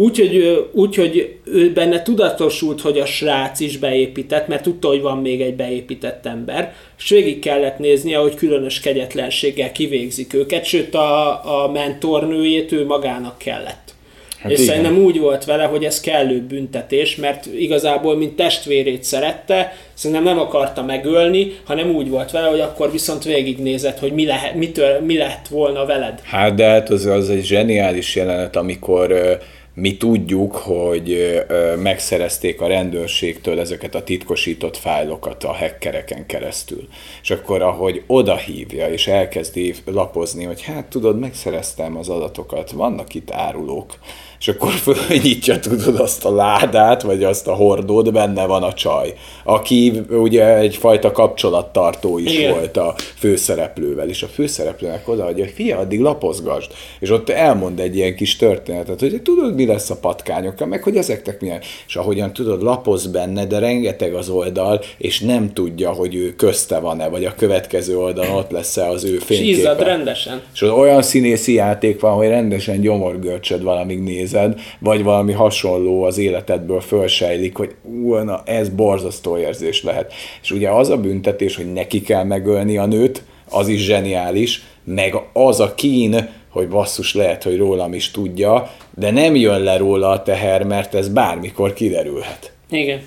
Úgyhogy 0.00 0.66
úgy, 0.72 0.94
hogy 0.94 1.34
ő 1.44 1.72
benne 1.72 2.02
tudatosult, 2.02 2.80
hogy 2.80 2.98
a 2.98 3.06
srác 3.06 3.60
is 3.60 3.78
beépített, 3.78 4.48
mert 4.48 4.62
tudta, 4.62 4.88
hogy 4.88 5.00
van 5.00 5.18
még 5.18 5.40
egy 5.40 5.54
beépített 5.54 6.26
ember, 6.26 6.74
és 6.98 7.08
végig 7.08 7.38
kellett 7.38 7.78
néznie, 7.78 8.18
hogy 8.18 8.34
különös 8.34 8.80
kegyetlenséggel 8.80 9.72
kivégzik 9.72 10.34
őket, 10.34 10.64
sőt 10.64 10.94
a, 10.94 11.28
a 11.64 11.70
mentornőjét 11.70 12.72
ő 12.72 12.86
magának 12.86 13.38
kellett. 13.38 13.94
Hát 14.38 14.50
és 14.50 14.58
igen. 14.58 14.70
szerintem 14.70 15.04
úgy 15.04 15.18
volt 15.18 15.44
vele, 15.44 15.64
hogy 15.64 15.84
ez 15.84 16.00
kellő 16.00 16.40
büntetés, 16.40 17.16
mert 17.16 17.46
igazából, 17.56 18.16
mint 18.16 18.36
testvérét 18.36 19.04
szerette, 19.04 19.76
szerintem 19.94 20.24
nem 20.24 20.38
akarta 20.38 20.82
megölni, 20.82 21.52
hanem 21.64 21.90
úgy 21.90 22.08
volt 22.08 22.30
vele, 22.30 22.46
hogy 22.46 22.60
akkor 22.60 22.90
viszont 22.92 23.24
végignézett, 23.24 23.98
hogy 23.98 24.12
mi, 24.12 24.26
lehet, 24.26 24.54
mitől, 24.54 25.00
mi 25.00 25.16
lett 25.16 25.46
volna 25.50 25.84
veled. 25.84 26.20
Hát 26.24 26.54
de 26.54 26.64
hát 26.64 26.90
az, 26.90 27.06
az 27.06 27.30
egy 27.30 27.44
zseniális 27.44 28.16
jelenet, 28.16 28.56
amikor 28.56 29.12
uh 29.12 29.32
mi 29.80 29.96
tudjuk, 29.96 30.56
hogy 30.56 31.40
megszerezték 31.82 32.60
a 32.60 32.66
rendőrségtől 32.66 33.60
ezeket 33.60 33.94
a 33.94 34.02
titkosított 34.02 34.76
fájlokat 34.76 35.44
a 35.44 35.52
hackereken 35.52 36.26
keresztül. 36.26 36.88
És 37.22 37.30
akkor, 37.30 37.62
ahogy 37.62 38.02
odahívja 38.06 38.88
és 38.88 39.06
elkezdi 39.06 39.74
lapozni, 39.84 40.44
hogy 40.44 40.62
hát 40.62 40.84
tudod, 40.84 41.18
megszereztem 41.18 41.96
az 41.96 42.08
adatokat, 42.08 42.70
vannak 42.70 43.14
itt 43.14 43.30
árulók, 43.30 43.94
és 44.40 44.48
akkor 44.48 44.70
fölnyitja, 44.86 45.58
tudod, 45.58 46.00
azt 46.00 46.24
a 46.24 46.34
ládát, 46.34 47.02
vagy 47.02 47.24
azt 47.24 47.48
a 47.48 47.54
hordót, 47.54 48.12
benne 48.12 48.46
van 48.46 48.62
a 48.62 48.72
csaj, 48.72 49.14
aki 49.44 50.02
ugye 50.10 50.56
egyfajta 50.56 51.12
kapcsolattartó 51.12 52.18
is 52.18 52.36
Igen. 52.36 52.52
volt 52.52 52.76
a 52.76 52.94
főszereplővel, 53.16 54.08
és 54.08 54.22
a 54.22 54.26
főszereplőnek 54.26 55.08
odaadja, 55.08 55.44
hogy 55.44 55.52
fia, 55.52 55.78
addig 55.78 56.00
lapozgasd, 56.00 56.70
és 57.00 57.10
ott 57.10 57.28
elmond 57.28 57.80
egy 57.80 57.96
ilyen 57.96 58.14
kis 58.14 58.36
történetet, 58.36 59.00
hogy 59.00 59.22
tudod, 59.22 59.54
mi 59.54 59.66
lesz 59.70 59.90
a 59.90 59.96
patkányokkal, 59.96 60.66
meg 60.66 60.82
hogy 60.82 60.96
ezeknek 60.96 61.40
milyen, 61.40 61.60
és 61.86 61.96
ahogyan 61.96 62.32
tudod, 62.32 62.62
lapoz 62.62 63.06
benne, 63.06 63.46
de 63.46 63.58
rengeteg 63.58 64.14
az 64.14 64.28
oldal, 64.28 64.80
és 64.98 65.20
nem 65.20 65.52
tudja, 65.52 65.90
hogy 65.90 66.14
ő 66.14 66.34
közte 66.34 66.78
van-e, 66.78 67.08
vagy 67.08 67.24
a 67.24 67.34
következő 67.36 67.98
oldalon 67.98 68.36
ott 68.36 68.50
lesz-e 68.50 68.88
az 68.88 69.04
ő 69.04 69.18
fényképe. 69.18 69.74
És 69.78 69.84
rendesen. 69.84 70.42
És 70.52 70.62
olyan 70.62 71.02
színészi 71.02 71.52
játék 71.52 72.00
van, 72.00 72.14
hogy 72.14 72.28
rendesen 72.28 72.80
gyomorgörcsöd 72.80 73.62
valamíg 73.62 74.02
néz 74.02 74.30
nézed, 74.30 74.60
vagy 74.78 75.02
valami 75.02 75.32
hasonló 75.32 76.02
az 76.02 76.18
életedből 76.18 76.80
fölsejlik, 76.80 77.56
hogy 77.56 77.74
ú, 77.82 78.14
na, 78.14 78.42
ez 78.44 78.68
borzasztó 78.68 79.38
érzés 79.38 79.82
lehet. 79.82 80.12
És 80.42 80.50
ugye 80.50 80.70
az 80.70 80.88
a 80.88 80.96
büntetés, 80.96 81.56
hogy 81.56 81.72
neki 81.72 82.02
kell 82.02 82.24
megölni 82.24 82.76
a 82.76 82.86
nőt, 82.86 83.22
az 83.50 83.68
is 83.68 83.84
zseniális, 83.84 84.62
meg 84.84 85.14
az 85.32 85.60
a 85.60 85.74
kín, 85.74 86.28
hogy 86.50 86.68
basszus 86.68 87.14
lehet, 87.14 87.42
hogy 87.42 87.56
rólam 87.56 87.94
is 87.94 88.10
tudja, 88.10 88.70
de 88.94 89.10
nem 89.10 89.34
jön 89.34 89.60
le 89.60 89.76
róla 89.76 90.08
a 90.08 90.22
teher, 90.22 90.64
mert 90.64 90.94
ez 90.94 91.08
bármikor 91.08 91.72
kiderülhet. 91.72 92.52
Igen. 92.70 93.00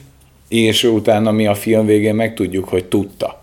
És 0.48 0.84
utána 0.84 1.32
mi 1.32 1.48
a 1.48 1.56
film 1.56 1.86
végén 1.86 2.16
megtudjuk, 2.16 2.68
hogy 2.68 2.86
tudta. 2.86 3.42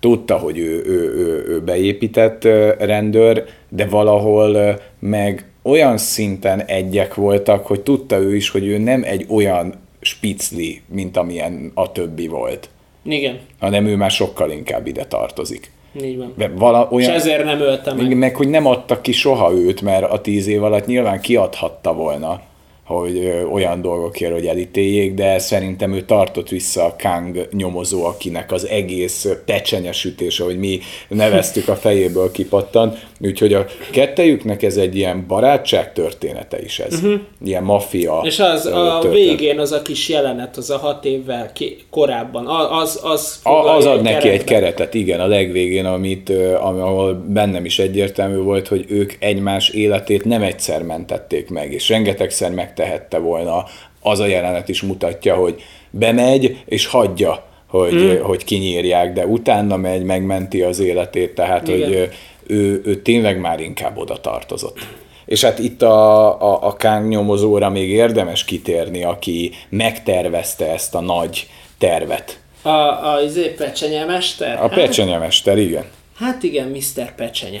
Tudta, 0.00 0.38
hogy 0.38 0.58
ő, 0.58 0.82
ő, 0.86 1.14
ő, 1.14 1.44
ő 1.48 1.60
beépített 1.60 2.44
rendőr, 2.78 3.44
de 3.68 3.86
valahol 3.86 4.80
meg 4.98 5.44
olyan 5.62 5.98
szinten 5.98 6.62
egyek 6.62 7.14
voltak, 7.14 7.66
hogy 7.66 7.80
tudta 7.80 8.18
ő 8.18 8.36
is, 8.36 8.48
hogy 8.48 8.66
ő 8.66 8.78
nem 8.78 9.02
egy 9.04 9.26
olyan 9.28 9.74
spicli, 10.00 10.80
mint 10.86 11.16
amilyen 11.16 11.70
a 11.74 11.92
többi 11.92 12.26
volt. 12.26 12.68
Igen. 13.02 13.38
Hanem 13.58 13.86
ő 13.86 13.96
már 13.96 14.10
sokkal 14.10 14.50
inkább 14.50 14.86
ide 14.86 15.04
tartozik. 15.04 15.70
Így 16.02 16.16
van. 16.16 16.34
Vala, 16.56 16.88
olyan, 16.90 17.10
És 17.10 17.16
ezért 17.16 17.44
nem 17.44 17.60
ölte 17.60 17.92
meg. 17.92 18.16
Meg, 18.16 18.36
hogy 18.36 18.48
nem 18.48 18.66
adta 18.66 19.00
ki 19.00 19.12
soha 19.12 19.52
őt, 19.52 19.80
mert 19.82 20.10
a 20.10 20.20
tíz 20.20 20.46
év 20.46 20.62
alatt 20.62 20.86
nyilván 20.86 21.20
kiadhatta 21.20 21.94
volna 21.94 22.40
hogy 22.84 23.44
olyan 23.52 23.80
dolgokért, 23.80 24.32
hogy 24.32 24.46
elítéljék, 24.46 25.14
de 25.14 25.38
szerintem 25.38 25.92
ő 25.92 26.02
tartott 26.02 26.48
vissza 26.48 26.84
a 26.84 26.96
Kang 26.98 27.48
nyomozó, 27.52 28.04
akinek 28.04 28.52
az 28.52 28.66
egész 28.66 29.28
pecsenyesütése, 29.46 30.44
hogy 30.44 30.58
mi 30.58 30.80
neveztük 31.08 31.68
a 31.68 31.76
fejéből 31.76 32.30
kipattan, 32.30 32.98
Úgyhogy 33.26 33.52
a 33.52 33.66
kettejüknek 33.90 34.62
ez 34.62 34.76
egy 34.76 34.96
ilyen 34.96 35.24
barátság 35.28 35.92
története 35.92 36.62
is 36.62 36.78
ez. 36.78 36.94
Uh-huh. 36.94 37.20
Ilyen 37.44 37.62
maffia 37.62 38.20
És 38.24 38.38
az 38.38 38.66
a 38.66 38.98
történet. 39.00 39.12
végén 39.12 39.58
az 39.58 39.72
a 39.72 39.82
kis 39.82 40.08
jelenet, 40.08 40.56
az 40.56 40.70
a 40.70 40.78
hat 40.78 41.04
évvel 41.04 41.52
ki, 41.52 41.76
korábban, 41.90 42.46
az 42.46 43.00
Az, 43.02 43.40
a, 43.42 43.50
az 43.50 43.84
ad 43.84 44.02
neki 44.02 44.14
keretben. 44.14 44.32
egy 44.32 44.44
keretet, 44.44 44.94
igen, 44.94 45.20
a 45.20 45.26
legvégén, 45.26 45.84
amit, 45.84 46.32
ahol 46.60 47.24
bennem 47.28 47.64
is 47.64 47.78
egyértelmű 47.78 48.36
volt, 48.36 48.68
hogy 48.68 48.84
ők 48.88 49.12
egymás 49.18 49.68
életét 49.68 50.24
nem 50.24 50.42
egyszer 50.42 50.82
mentették 50.82 51.50
meg, 51.50 51.72
és 51.72 51.88
rengetegszer 51.88 52.50
megtehette 52.50 53.18
volna. 53.18 53.64
Az 54.00 54.18
a 54.20 54.26
jelenet 54.26 54.68
is 54.68 54.82
mutatja, 54.82 55.34
hogy 55.34 55.62
bemegy 55.90 56.56
és 56.66 56.86
hagyja, 56.86 57.44
hogy, 57.68 57.94
mm. 57.94 58.20
hogy 58.20 58.44
kinyírják, 58.44 59.12
de 59.12 59.26
utána 59.26 59.76
megy, 59.76 60.02
megmenti 60.02 60.62
az 60.62 60.80
életét, 60.80 61.34
tehát 61.34 61.68
Igen. 61.68 61.88
hogy 61.88 62.08
ő, 62.46 62.82
ő 62.84 63.02
tényleg 63.02 63.40
már 63.40 63.60
inkább 63.60 63.96
oda 63.96 64.20
tartozott. 64.20 64.78
És 65.26 65.44
hát 65.44 65.58
itt 65.58 65.82
a, 65.82 66.26
a, 66.42 66.66
a 66.66 66.76
Kang 66.78 67.08
nyomozóra 67.08 67.70
még 67.70 67.90
érdemes 67.90 68.44
kitérni, 68.44 69.04
aki 69.04 69.52
megtervezte 69.68 70.72
ezt 70.72 70.94
a 70.94 71.00
nagy 71.00 71.48
tervet. 71.78 72.38
A, 72.62 72.68
a 72.68 73.20
izé, 73.24 73.48
pecsenyemester? 73.48 74.62
A 74.62 74.68
pecsenyemester, 74.68 75.58
igen. 75.58 75.84
Hát 76.16 76.42
igen, 76.42 76.68
Mr. 76.68 77.14
Pecsenye. 77.14 77.60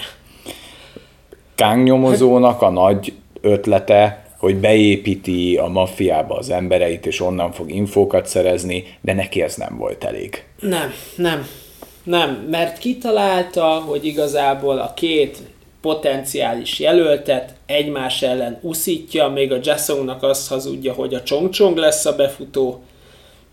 Kang 1.56 1.82
nyomozónak 1.82 2.62
a 2.62 2.70
nagy 2.70 3.12
ötlete 3.40 4.24
hogy 4.44 4.56
beépíti 4.56 5.56
a 5.56 5.66
maffiába 5.66 6.36
az 6.36 6.50
embereit, 6.50 7.06
és 7.06 7.20
onnan 7.20 7.52
fog 7.52 7.70
infókat 7.70 8.26
szerezni, 8.26 8.84
de 9.00 9.12
neki 9.12 9.42
ez 9.42 9.54
nem 9.54 9.76
volt 9.78 10.04
elég. 10.04 10.44
Nem, 10.60 10.92
nem, 11.16 11.46
nem, 12.04 12.46
mert 12.50 12.78
kitalálta, 12.78 13.64
hogy 13.64 14.06
igazából 14.06 14.78
a 14.78 14.94
két 14.94 15.38
potenciális 15.80 16.78
jelöltet 16.78 17.54
egymás 17.66 18.22
ellen 18.22 18.58
uszítja, 18.62 19.28
még 19.28 19.52
a 19.52 19.58
Jassongnak 19.62 20.22
azt 20.22 20.48
hazudja, 20.48 20.92
hogy 20.92 21.14
a 21.14 21.22
Chong 21.22 21.50
Chong 21.50 21.76
lesz 21.76 22.04
a 22.04 22.16
befutó, 22.16 22.82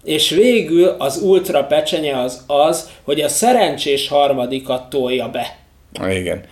és 0.04 0.30
végül 0.30 0.96
az 0.98 1.18
ultra 1.18 1.64
pecsenye 1.64 2.20
az 2.20 2.44
az, 2.48 2.90
hogy 3.04 3.22
a 3.22 3.28
szerencsés 3.28 4.08
harmadikat 4.08 4.90
tolja 4.90 5.30
be. 5.30 5.58
Igen. 6.10 6.44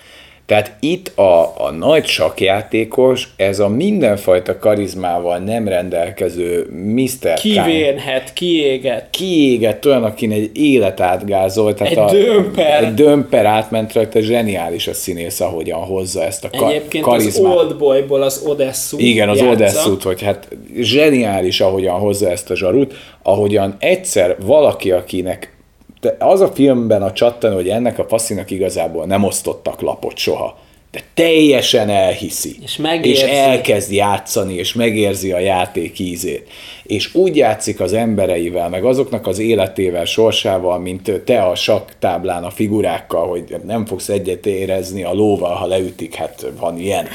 Tehát 0.49 0.71
itt 0.79 1.17
a, 1.17 1.53
a 1.57 1.71
nagy 1.71 2.05
sakjátékos, 2.05 3.27
ez 3.35 3.59
a 3.59 3.67
mindenfajta 3.67 4.59
karizmával 4.59 5.37
nem 5.37 5.67
rendelkező 5.67 6.67
Mr. 6.95 7.33
Kivénhet, 7.33 8.33
kiéget. 8.33 9.07
Kiéget, 9.09 9.85
olyan, 9.85 10.03
akin 10.03 10.31
egy 10.31 10.49
élet 10.53 10.99
átgázolt. 10.99 11.77
Tehát 11.77 11.91
egy 11.91 11.97
a, 11.97 12.11
dömper. 12.11 12.83
Egy 12.83 12.93
dömper 12.93 13.45
átment 13.45 13.93
rajta, 13.93 14.19
zseniális 14.19 14.87
a 14.87 14.93
színész, 14.93 15.39
ahogyan 15.39 15.79
hozza 15.79 16.23
ezt 16.23 16.43
a 16.43 16.49
ka- 16.49 16.69
Egyébként 16.69 17.03
karizmát. 17.03 17.51
az 17.51 17.57
Oldboyból 17.57 18.21
az 18.21 18.43
Odessut 18.47 18.99
Igen, 18.99 19.29
az 19.29 19.41
Odessut, 19.41 20.03
hogy 20.03 20.21
hát 20.21 20.47
zseniális, 20.79 21.61
ahogyan 21.61 21.99
hozza 21.99 22.29
ezt 22.29 22.49
a 22.49 22.55
zsarut, 22.55 22.93
ahogyan 23.23 23.75
egyszer 23.79 24.35
valaki, 24.45 24.91
akinek 24.91 25.57
de 26.01 26.15
az 26.19 26.41
a 26.41 26.47
filmben 26.47 27.01
a 27.01 27.11
csattan, 27.11 27.53
hogy 27.53 27.69
ennek 27.69 27.99
a 27.99 28.07
faszinak 28.07 28.51
igazából 28.51 29.05
nem 29.05 29.23
osztottak 29.23 29.81
lapot 29.81 30.17
soha 30.17 30.57
de 30.91 31.03
teljesen 31.13 31.89
elhiszi. 31.89 32.55
És, 32.61 32.77
megérzi. 32.77 33.23
és 33.23 33.29
elkezd 33.29 33.91
játszani, 33.91 34.53
és 34.53 34.73
megérzi 34.73 35.31
a 35.31 35.39
játék 35.39 35.99
ízét. 35.99 36.47
És 36.89 37.15
úgy 37.15 37.35
játszik 37.35 37.79
az 37.79 37.93
embereivel, 37.93 38.69
meg 38.69 38.83
azoknak 38.83 39.27
az 39.27 39.39
életével, 39.39 40.05
sorsával, 40.05 40.79
mint 40.79 41.21
te 41.25 41.41
a 41.41 41.55
saktáblán 41.55 42.43
a 42.43 42.49
figurákkal, 42.49 43.27
hogy 43.27 43.43
nem 43.65 43.85
fogsz 43.85 44.09
egyet 44.09 44.45
érezni 44.45 45.03
a 45.03 45.13
lóval, 45.13 45.53
ha 45.53 45.65
leütik, 45.65 46.15
hát 46.15 46.45
van 46.59 46.79
ilyen. 46.79 47.05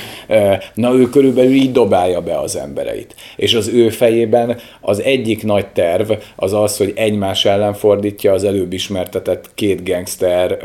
Na 0.75 0.95
ő 0.95 1.09
körülbelül 1.09 1.53
így 1.53 1.73
dobálja 1.73 2.21
be 2.21 2.39
az 2.39 2.57
embereit. 2.57 3.15
És 3.37 3.55
az 3.55 3.69
ő 3.69 3.89
fejében 3.89 4.59
az 4.81 5.03
egyik 5.03 5.45
nagy 5.45 5.67
terv 5.67 6.13
az 6.37 6.53
az, 6.53 6.77
hogy 6.77 6.93
egymás 6.97 7.45
ellen 7.45 7.75
fordítja 7.75 8.33
az 8.33 8.45
előbb 8.45 8.73
ismertetett 8.73 9.51
két 9.55 9.89
gangster, 9.89 10.59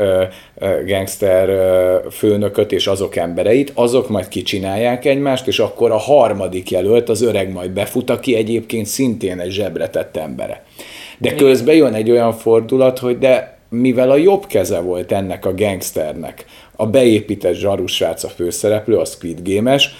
gangster 0.86 1.50
főnököt, 2.10 2.72
és 2.72 2.86
az 2.86 3.00
azok 3.00 3.16
embereit, 3.16 3.72
azok 3.74 4.08
majd 4.08 4.28
kicsinálják 4.28 5.04
egymást, 5.04 5.46
és 5.46 5.58
akkor 5.58 5.90
a 5.90 5.96
harmadik 5.96 6.70
jelölt, 6.70 7.08
az 7.08 7.22
öreg 7.22 7.52
majd 7.52 7.70
befut, 7.70 8.10
aki 8.10 8.34
egyébként 8.34 8.86
szintén 9.00 9.40
egy 9.40 9.50
zsebretett 9.50 10.16
embere. 10.16 10.62
De 11.18 11.34
közben 11.34 11.74
jön 11.74 11.94
egy 11.94 12.10
olyan 12.10 12.32
fordulat, 12.32 12.98
hogy 12.98 13.18
de 13.18 13.58
mivel 13.68 14.10
a 14.10 14.16
jobb 14.16 14.46
keze 14.46 14.80
volt 14.80 15.12
ennek 15.12 15.46
a 15.46 15.54
gangsternek, 15.54 16.44
a 16.76 16.86
beépített 16.86 17.54
zsarusrác 17.54 18.24
a 18.24 18.28
főszereplő, 18.28 18.96
a 18.96 19.04
Squid 19.04 19.40
Game-es 19.42 19.90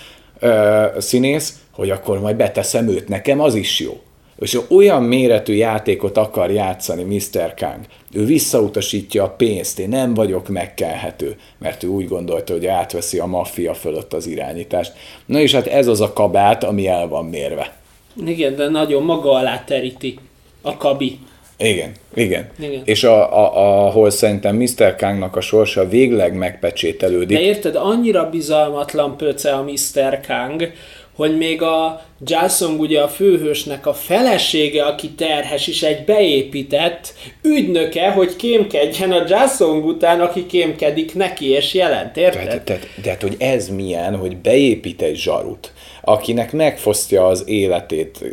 színész, 0.99 1.59
hogy 1.73 1.91
akkor 1.91 2.21
majd 2.21 2.37
beteszem 2.37 2.89
őt, 2.89 3.09
nekem 3.09 3.41
az 3.41 3.55
is 3.55 3.81
jó 3.81 4.01
és 4.39 4.59
olyan 4.69 5.03
méretű 5.03 5.53
játékot 5.53 6.17
akar 6.17 6.51
játszani 6.51 7.03
Mr. 7.03 7.55
Kang, 7.55 7.81
ő 8.13 8.25
visszautasítja 8.25 9.25
a 9.25 9.31
pénzt, 9.31 9.79
én 9.79 9.89
nem 9.89 10.15
vagyok 10.15 10.49
megkelhető, 10.49 11.37
mert 11.59 11.83
ő 11.83 11.89
úgy 11.89 12.09
gondolta, 12.09 12.53
hogy 12.53 12.67
átveszi 12.67 13.19
a 13.19 13.27
maffia 13.27 13.75
fölött 13.75 14.13
az 14.13 14.27
irányítást. 14.27 14.93
Na 15.27 15.41
és 15.41 15.55
hát 15.55 15.67
ez 15.67 15.87
az 15.87 16.01
a 16.01 16.13
kabát, 16.13 16.65
ami 16.65 16.87
el 16.87 17.09
van 17.09 17.25
mérve. 17.25 17.80
Igen, 18.27 18.57
de 18.57 18.69
nagyon 18.69 19.03
maga 19.03 19.31
alá 19.31 19.65
teríti 19.65 20.19
a 20.63 20.77
kabi. 20.77 21.19
Igen, 21.57 21.93
igen. 22.15 22.51
igen. 22.59 22.83
És 22.85 23.05
a, 23.05 23.39
a, 23.39 23.87
ahol 23.87 24.11
szerintem 24.11 24.57
Mr. 24.57 24.97
Kangnak 24.97 25.37
a 25.37 25.41
sorsa 25.41 25.89
végleg 25.89 26.35
megpecsételődik. 26.35 27.37
De 27.37 27.43
érted, 27.43 27.77
annyira 27.77 28.31
bizalmatlan 28.31 29.17
pöce 29.17 29.53
a 29.53 29.63
Mr. 29.63 30.21
Kang, 30.27 30.73
hogy 31.21 31.37
még 31.37 31.63
a 31.63 32.03
Jason 32.25 32.79
ugye 32.79 33.01
a 33.01 33.09
főhősnek 33.09 33.87
a 33.87 33.95
felesége, 33.95 34.85
aki 34.85 35.11
terhes 35.11 35.67
is 35.67 35.83
egy 35.83 36.05
beépített 36.05 37.15
ügynöke, 37.43 38.11
hogy 38.11 38.37
kémkedjen 38.37 39.13
a 39.13 39.25
Jason 39.29 39.83
után, 39.83 40.21
aki 40.21 40.47
kémkedik 40.47 41.15
neki, 41.15 41.49
és 41.49 41.75
jelent, 41.75 42.17
érted? 42.17 42.45
De, 42.45 42.51
de, 42.51 42.63
de, 42.65 42.79
de 43.03 43.11
hát, 43.11 43.23
hogy 43.23 43.37
ez 43.39 43.69
milyen, 43.69 44.17
hogy 44.17 44.37
beépít 44.37 45.03
egy 45.03 45.17
zsarut, 45.17 45.73
akinek 46.03 46.53
megfosztja 46.53 47.27
az 47.27 47.43
életét 47.47 48.25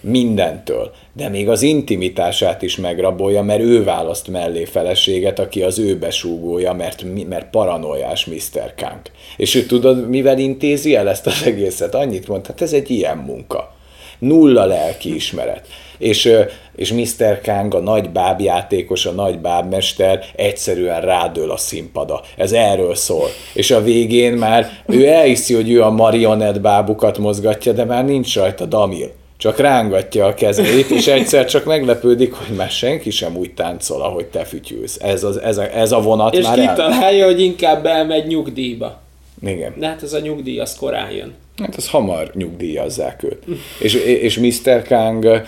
mindentől, 0.00 0.92
de 1.12 1.28
még 1.28 1.48
az 1.48 1.62
intimitását 1.62 2.62
is 2.62 2.76
megrabolja, 2.76 3.42
mert 3.42 3.60
ő 3.60 3.84
választ 3.84 4.28
mellé 4.28 4.64
feleséget, 4.64 5.38
aki 5.38 5.62
az 5.62 5.78
ő 5.78 5.98
besúgója, 5.98 6.72
mert, 6.72 7.04
mert 7.28 7.50
paranoiás 7.50 8.26
Mr. 8.26 8.74
Kang. 8.76 9.00
És 9.36 9.54
ő 9.54 9.62
tudod, 9.62 10.08
mivel 10.08 10.38
intézi 10.38 10.94
el 10.94 11.08
ezt 11.08 11.26
az 11.26 11.42
egészet? 11.44 11.94
Annyit 11.94 12.28
mond, 12.28 12.46
hát 12.46 12.60
ez 12.60 12.72
egy 12.72 12.90
ilyen 12.90 13.16
munka. 13.16 13.78
Nulla 14.20 14.64
lelki 14.64 15.14
ismeret. 15.14 15.66
És, 15.98 16.32
és 16.76 16.92
Mr. 16.92 17.40
Kang, 17.40 17.74
a 17.74 17.80
nagy 17.80 18.10
bábjátékos, 18.10 19.06
a 19.06 19.10
nagy 19.10 19.38
bábmester 19.38 20.24
egyszerűen 20.36 21.00
rádől 21.00 21.50
a 21.50 21.56
színpada. 21.56 22.22
Ez 22.36 22.52
erről 22.52 22.94
szól. 22.94 23.28
És 23.54 23.70
a 23.70 23.82
végén 23.82 24.32
már 24.32 24.70
ő 24.86 25.06
elhiszi, 25.06 25.54
hogy 25.54 25.70
ő 25.70 25.82
a 25.82 25.90
marionett 25.90 26.60
bábukat 26.60 27.18
mozgatja, 27.18 27.72
de 27.72 27.84
már 27.84 28.04
nincs 28.04 28.36
rajta 28.36 28.64
Damil 28.64 29.18
csak 29.40 29.58
rángatja 29.58 30.26
a 30.26 30.34
kezét, 30.34 30.90
és 30.90 31.06
egyszer 31.06 31.44
csak 31.44 31.64
meglepődik, 31.64 32.32
hogy 32.32 32.56
már 32.56 32.70
senki 32.70 33.10
sem 33.10 33.36
úgy 33.36 33.54
táncol, 33.54 34.02
ahogy 34.02 34.26
te 34.26 34.44
fütyülsz. 34.44 34.98
Ez, 35.02 35.24
az, 35.24 35.36
ez, 35.36 35.58
a, 35.58 35.76
ez 35.76 35.92
a 35.92 36.00
vonat 36.00 36.34
és 36.34 36.44
már 36.44 36.58
És 36.58 36.68
kitalálja, 36.68 37.24
el... 37.24 37.30
hogy 37.30 37.40
inkább 37.40 37.86
elmegy 37.86 38.26
nyugdíjba. 38.26 39.00
Igen. 39.42 39.74
De 39.76 39.86
hát 39.86 40.02
ez 40.02 40.12
a 40.12 40.18
nyugdíj, 40.20 40.58
az 40.58 40.76
korán 40.76 41.10
jön. 41.10 41.34
Hát 41.60 41.76
az 41.76 41.88
hamar 41.88 42.30
nyugdíjazzák 42.34 43.22
őt. 43.22 43.44
és, 43.80 43.94
és 43.94 44.38
Mr. 44.38 44.82
Kang 44.82 45.42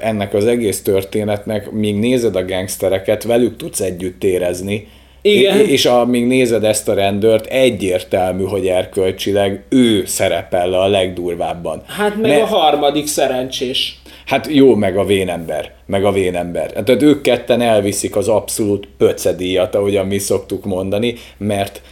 ennek 0.00 0.34
az 0.34 0.46
egész 0.46 0.82
történetnek, 0.82 1.70
míg 1.70 1.98
nézed 1.98 2.36
a 2.36 2.44
gangstereket, 2.44 3.22
velük 3.22 3.56
tudsz 3.56 3.80
együtt 3.80 4.24
érezni, 4.24 4.88
igen. 5.26 5.60
És 5.60 5.84
amíg 5.84 6.26
nézed 6.26 6.64
ezt 6.64 6.88
a 6.88 6.94
rendőrt, 6.94 7.46
egyértelmű, 7.46 8.44
hogy 8.44 8.66
erkölcsileg 8.66 9.62
ő 9.68 10.04
szerepel 10.06 10.72
a 10.72 10.86
legdurvábban. 10.86 11.82
Hát 11.86 12.16
meg 12.16 12.30
Mert... 12.30 12.42
a 12.42 12.46
harmadik 12.46 13.06
szerencsés. 13.06 13.98
Hát 14.26 14.46
jó, 14.50 14.74
meg 14.74 14.96
a 14.96 15.04
vénember, 15.04 15.72
meg 15.86 16.04
a 16.04 16.12
vénember. 16.12 16.70
Hát, 16.74 16.84
tehát 16.84 17.02
ők 17.02 17.20
ketten 17.20 17.60
elviszik 17.60 18.16
az 18.16 18.28
abszolút 18.28 18.88
pöcedíjat, 18.98 19.74
ahogyan 19.74 20.06
mi 20.06 20.18
szoktuk 20.18 20.64
mondani, 20.64 21.14
mert 21.38 21.82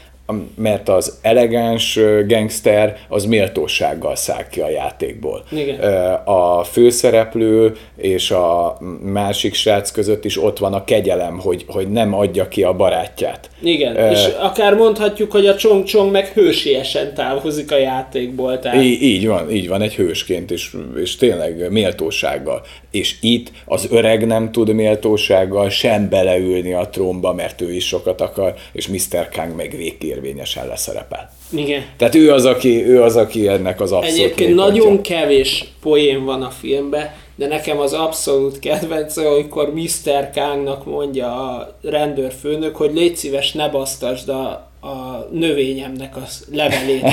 mert 0.56 0.88
az 0.88 1.18
elegáns 1.22 1.98
gangster 2.26 2.96
az 3.08 3.24
méltósággal 3.24 4.16
száll 4.16 4.48
ki 4.50 4.60
a 4.60 4.68
játékból. 4.68 5.44
Igen. 5.50 5.80
A 6.24 6.64
főszereplő 6.64 7.72
és 7.96 8.30
a 8.30 8.78
másik 9.02 9.54
srác 9.54 9.90
között 9.90 10.24
is 10.24 10.42
ott 10.42 10.58
van 10.58 10.74
a 10.74 10.84
kegyelem, 10.84 11.38
hogy, 11.38 11.64
hogy 11.68 11.88
nem 11.88 12.14
adja 12.14 12.48
ki 12.48 12.62
a 12.62 12.72
barátját. 12.72 13.50
Igen, 13.62 13.96
uh, 13.96 14.10
és 14.10 14.28
akár 14.40 14.74
mondhatjuk, 14.74 15.32
hogy 15.32 15.46
a 15.46 15.54
Chong 15.54 15.84
Chong 15.84 16.10
meg 16.12 16.26
hősiesen 16.26 17.14
távozik 17.14 17.72
a 17.72 17.78
játékból. 17.78 18.58
Tehát... 18.58 18.82
Í- 18.82 19.00
így 19.00 19.26
van, 19.26 19.50
így 19.50 19.68
van, 19.68 19.82
egy 19.82 19.94
hősként, 19.94 20.50
és, 20.50 20.76
és 21.00 21.16
tényleg 21.16 21.70
méltósággal. 21.70 22.62
És 22.90 23.16
itt 23.20 23.52
az 23.64 23.88
öreg 23.90 24.26
nem 24.26 24.52
tud 24.52 24.72
méltósággal 24.72 25.68
sem 25.68 26.08
beleülni 26.08 26.72
a 26.72 26.88
trónba, 26.88 27.32
mert 27.32 27.60
ő 27.60 27.72
is 27.72 27.86
sokat 27.86 28.20
akar, 28.20 28.54
és 28.72 28.88
Mr. 28.88 29.28
Kang 29.28 29.56
meg 29.56 29.74
végkér 29.76 30.20
érvényesen 30.22 30.66
leszerepel. 30.66 31.30
Igen. 31.50 31.84
Tehát 31.96 32.14
ő 32.14 32.32
az, 32.32 32.44
aki, 32.44 32.86
ő 32.86 33.02
az, 33.02 33.16
aki 33.16 33.48
ennek 33.48 33.80
az 33.80 33.92
abszolút 33.92 34.18
Egyébként 34.18 34.48
mélypontja. 34.48 34.82
nagyon 34.82 35.02
kevés 35.02 35.64
poén 35.80 36.24
van 36.24 36.42
a 36.42 36.50
filmben, 36.50 37.10
de 37.34 37.46
nekem 37.46 37.78
az 37.78 37.92
abszolút 37.92 38.58
kedvenc, 38.58 39.16
amikor 39.16 39.72
Mr. 39.74 40.30
Kangnak 40.34 40.84
mondja 40.86 41.50
a 41.50 41.76
rendőrfőnök, 41.82 42.76
hogy 42.76 42.94
légy 42.94 43.16
szíves, 43.16 43.52
ne 43.52 43.68
basztasd 43.68 44.28
a, 44.28 44.48
a 44.80 45.26
növényemnek 45.32 46.16
a 46.16 46.22
levelét, 46.50 47.02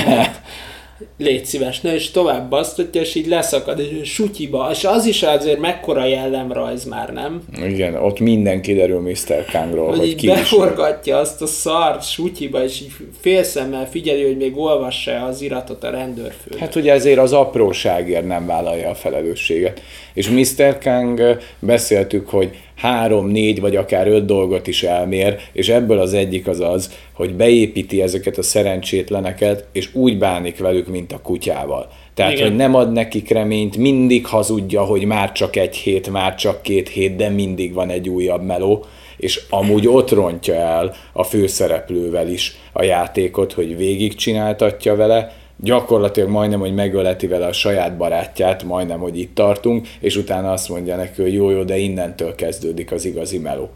légy 1.18 1.44
szíves, 1.44 1.80
ne, 1.80 1.94
és 1.94 2.10
tovább 2.10 2.50
basztatja, 2.50 3.00
és 3.00 3.14
így 3.14 3.26
leszakad, 3.26 3.78
és 4.00 4.12
sutyiba, 4.12 4.68
és 4.72 4.84
az 4.84 5.06
is 5.06 5.22
azért 5.22 5.58
mekkora 5.58 6.04
jellemrajz 6.04 6.84
már, 6.84 7.12
nem? 7.12 7.42
Igen, 7.64 7.94
ott 7.94 8.20
minden 8.20 8.62
kiderül 8.62 9.00
Mr. 9.00 9.44
Kangról, 9.52 9.88
Hogy, 9.88 9.98
hogy 9.98 10.14
ki 10.14 10.26
is. 10.26 10.34
beforgatja 10.34 11.16
azt 11.16 11.42
a 11.42 11.46
szart 11.46 12.10
sutyiba, 12.10 12.64
és 12.64 12.80
így 12.80 12.92
félszemmel 13.20 13.88
figyeli, 13.90 14.22
hogy 14.22 14.36
még 14.36 14.58
olvassa 14.58 15.24
az 15.24 15.42
iratot 15.42 15.84
a 15.84 15.90
rendőrfő. 15.90 16.50
Hát 16.58 16.74
ugye 16.74 16.92
ezért 16.92 17.18
az 17.18 17.32
apróságért 17.32 18.26
nem 18.26 18.46
vállalja 18.46 18.88
a 18.90 18.94
felelősséget. 18.94 19.82
És 20.14 20.28
Mr. 20.28 20.78
Kang 20.78 21.38
beszéltük, 21.58 22.28
hogy 22.28 22.50
három, 22.76 23.26
négy 23.26 23.60
vagy 23.60 23.76
akár 23.76 24.08
öt 24.08 24.24
dolgot 24.24 24.66
is 24.66 24.82
elmér, 24.82 25.36
és 25.52 25.68
ebből 25.68 25.98
az 25.98 26.14
egyik 26.14 26.46
az 26.48 26.60
az, 26.60 26.90
hogy 27.20 27.34
beépíti 27.34 28.02
ezeket 28.02 28.38
a 28.38 28.42
szerencsétleneket, 28.42 29.68
és 29.72 29.94
úgy 29.94 30.18
bánik 30.18 30.58
velük, 30.58 30.86
mint 30.86 31.12
a 31.12 31.20
kutyával. 31.22 31.88
Tehát, 32.14 32.32
Igen. 32.32 32.46
hogy 32.46 32.56
nem 32.56 32.74
ad 32.74 32.92
nekik 32.92 33.30
reményt, 33.30 33.76
mindig 33.76 34.26
hazudja, 34.26 34.82
hogy 34.82 35.04
már 35.04 35.32
csak 35.32 35.56
egy 35.56 35.76
hét, 35.76 36.10
már 36.10 36.34
csak 36.34 36.62
két 36.62 36.88
hét, 36.88 37.16
de 37.16 37.28
mindig 37.28 37.72
van 37.72 37.90
egy 37.90 38.08
újabb 38.08 38.42
meló, 38.42 38.84
és 39.16 39.40
amúgy 39.50 39.88
ott 39.88 40.10
rontja 40.10 40.54
el 40.54 40.94
a 41.12 41.24
főszereplővel 41.24 42.28
is 42.28 42.56
a 42.72 42.82
játékot, 42.82 43.52
hogy 43.52 43.76
végigcsináltatja 43.76 44.96
vele, 44.96 45.32
gyakorlatilag 45.56 46.28
majdnem, 46.28 46.60
hogy 46.60 46.74
megöleti 46.74 47.26
vele 47.26 47.46
a 47.46 47.52
saját 47.52 47.96
barátját, 47.96 48.62
majdnem, 48.62 48.98
hogy 48.98 49.18
itt 49.18 49.34
tartunk, 49.34 49.88
és 50.00 50.16
utána 50.16 50.52
azt 50.52 50.68
mondja 50.68 50.96
neki, 50.96 51.22
hogy 51.22 51.34
jó, 51.34 51.50
jó, 51.50 51.62
de 51.62 51.76
innentől 51.76 52.34
kezdődik 52.34 52.92
az 52.92 53.04
igazi 53.04 53.38
meló. 53.38 53.70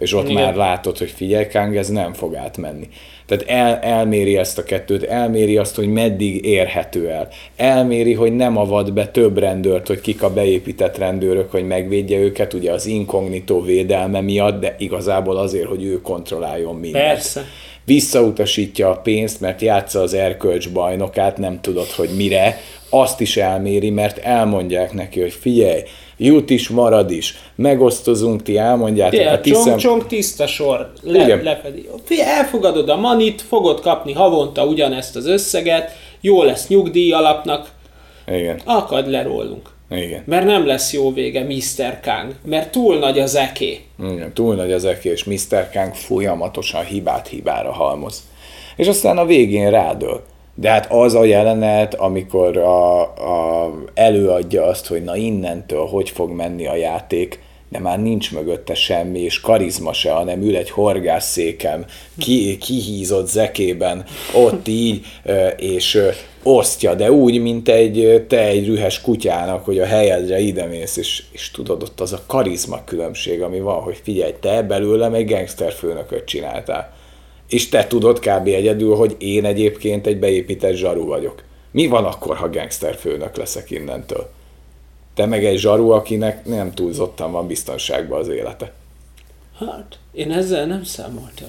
És 0.00 0.14
ott 0.14 0.28
Igen. 0.28 0.42
már 0.42 0.54
látod, 0.54 0.98
hogy 0.98 1.10
figyelj, 1.10 1.46
Kang, 1.46 1.76
ez 1.76 1.88
nem 1.88 2.12
fog 2.12 2.34
átmenni. 2.34 2.88
Tehát 3.26 3.44
el, 3.48 3.78
elméri 3.78 4.36
ezt 4.36 4.58
a 4.58 4.62
kettőt, 4.62 5.02
elméri 5.02 5.56
azt, 5.56 5.76
hogy 5.76 5.88
meddig 5.88 6.44
érhető 6.44 7.08
el. 7.08 7.28
Elméri, 7.56 8.12
hogy 8.12 8.36
nem 8.36 8.56
avat 8.56 8.92
be 8.92 9.08
több 9.08 9.38
rendőrt, 9.38 9.86
hogy 9.86 10.00
kik 10.00 10.22
a 10.22 10.32
beépített 10.32 10.98
rendőrök, 10.98 11.50
hogy 11.50 11.66
megvédje 11.66 12.18
őket, 12.18 12.52
ugye 12.52 12.72
az 12.72 12.86
inkognitó 12.86 13.62
védelme 13.62 14.20
miatt, 14.20 14.60
de 14.60 14.74
igazából 14.78 15.36
azért, 15.36 15.68
hogy 15.68 15.84
ő 15.84 16.00
kontrolláljon 16.00 16.74
mindent 16.74 17.04
Persze. 17.04 17.44
visszautasítja 17.84 18.90
a 18.90 18.96
pénzt, 18.96 19.40
mert 19.40 19.60
játsza 19.60 20.00
az 20.00 20.14
erkölcs 20.14 20.70
bajnokát, 20.70 21.38
nem 21.38 21.60
tudod, 21.60 21.88
hogy 21.88 22.10
mire, 22.16 22.60
azt 22.90 23.20
is 23.20 23.36
elméri, 23.36 23.90
mert 23.90 24.18
elmondják 24.18 24.92
neki, 24.92 25.20
hogy 25.20 25.32
figyelj, 25.32 25.82
jut 26.16 26.50
is, 26.50 26.68
marad 26.68 27.10
is, 27.10 27.34
megosztozunk, 27.54 28.42
ti 28.42 28.58
elmondjátok 28.58 29.18
Tényleg, 29.18 29.34
a 29.34 29.40
tiszem... 29.40 29.62
csong-csong 29.64 30.06
tiszta 30.06 30.46
sor, 30.46 30.92
le, 31.02 31.22
Igen. 31.24 31.42
lefedi. 31.42 31.88
Figyelj, 32.04 32.28
elfogadod 32.30 32.88
a 32.88 32.96
manit, 32.96 33.42
fogod 33.42 33.80
kapni 33.80 34.12
havonta 34.12 34.64
ugyanezt 34.64 35.16
az 35.16 35.26
összeget, 35.26 35.92
jó 36.20 36.42
lesz 36.42 36.68
nyugdíj 36.68 37.12
alapnak, 37.12 37.70
Igen, 38.26 38.60
akad 38.64 39.10
le 39.10 39.22
rólunk. 39.22 39.70
igen. 39.90 40.22
Mert 40.26 40.46
nem 40.46 40.66
lesz 40.66 40.92
jó 40.92 41.12
vége 41.12 41.42
Mr. 41.44 42.00
Kang, 42.02 42.34
mert 42.44 42.70
túl 42.70 42.98
nagy 42.98 43.18
az 43.18 43.34
eké. 43.34 43.80
Igen, 44.12 44.32
túl 44.32 44.54
nagy 44.54 44.72
az 44.72 44.84
eki, 44.84 45.08
és 45.08 45.24
Mr. 45.24 45.70
Kang 45.72 45.94
folyamatosan 45.94 46.84
hibát 46.84 47.28
hibára 47.28 47.72
halmoz. 47.72 48.22
És 48.76 48.88
aztán 48.88 49.18
a 49.18 49.24
végén 49.24 49.70
rádől. 49.70 50.22
De 50.54 50.70
hát 50.70 50.92
az 50.92 51.14
a 51.14 51.24
jelenet, 51.24 51.94
amikor 51.94 52.56
a, 52.56 53.00
a, 53.00 53.72
előadja 53.94 54.64
azt, 54.64 54.86
hogy 54.86 55.04
na 55.04 55.16
innentől 55.16 55.86
hogy 55.86 56.10
fog 56.10 56.30
menni 56.30 56.66
a 56.66 56.74
játék, 56.74 57.42
de 57.70 57.78
már 57.78 58.02
nincs 58.02 58.32
mögötte 58.32 58.74
semmi, 58.74 59.20
és 59.20 59.40
karizma 59.40 59.92
se, 59.92 60.10
hanem 60.10 60.42
ül 60.42 60.56
egy 60.56 60.70
horgászszéken, 60.70 61.86
ki, 62.18 62.58
kihízott 62.58 63.26
zekében, 63.28 64.04
ott 64.34 64.68
így, 64.68 65.04
és 65.56 65.98
osztja, 66.42 66.94
de 66.94 67.12
úgy, 67.12 67.40
mint 67.40 67.68
egy, 67.68 68.24
te 68.28 68.40
egy 68.40 68.66
rühes 68.66 69.00
kutyának, 69.00 69.64
hogy 69.64 69.78
a 69.78 69.86
helyedre 69.86 70.38
idemész, 70.38 70.96
és, 70.96 71.22
és 71.30 71.50
tudod, 71.50 71.82
ott 71.82 72.00
az 72.00 72.12
a 72.12 72.22
karizma 72.26 72.84
különbség, 72.84 73.42
ami 73.42 73.60
van, 73.60 73.82
hogy 73.82 74.00
figyelj, 74.02 74.32
te 74.40 74.62
belőlem 74.62 75.14
egy 75.14 75.28
gangsterfőnököt 75.28 76.24
csináltál. 76.24 76.98
És 77.50 77.68
te 77.68 77.86
tudod 77.86 78.18
kb. 78.18 78.46
egyedül, 78.46 78.94
hogy 78.94 79.16
én 79.18 79.44
egyébként 79.44 80.06
egy 80.06 80.18
beépített 80.18 80.74
zsaru 80.74 81.04
vagyok. 81.04 81.42
Mi 81.70 81.86
van 81.86 82.04
akkor, 82.04 82.36
ha 82.36 82.50
gangsterfőnök 82.50 83.36
leszek 83.36 83.70
innentől? 83.70 84.30
Te 85.14 85.26
meg 85.26 85.44
egy 85.44 85.58
zsaru, 85.58 85.90
akinek 85.90 86.44
nem 86.44 86.72
túlzottan 86.74 87.32
van 87.32 87.46
biztonságban 87.46 88.20
az 88.20 88.28
élete. 88.28 88.72
Hát, 89.58 89.98
én 90.12 90.32
ezzel 90.32 90.66
nem 90.66 90.84
számoltam. 90.84 91.48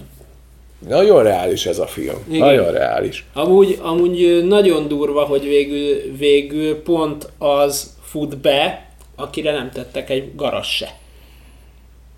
Nagyon 0.87 1.23
reális 1.23 1.65
ez 1.65 1.79
a 1.79 1.87
film. 1.87 2.15
Igen. 2.27 2.39
Nagyon 2.47 2.71
reális. 2.71 3.25
Amúgy, 3.33 3.79
amúgy 3.81 4.45
nagyon 4.47 4.87
durva, 4.87 5.23
hogy 5.23 5.43
végül, 5.43 6.17
végül 6.17 6.81
pont 6.81 7.29
az 7.37 7.95
fut 8.01 8.37
be, 8.37 8.89
akire 9.15 9.51
nem 9.51 9.69
tettek 9.71 10.09
egy 10.09 10.35
garas 10.35 10.75
se. 10.75 10.97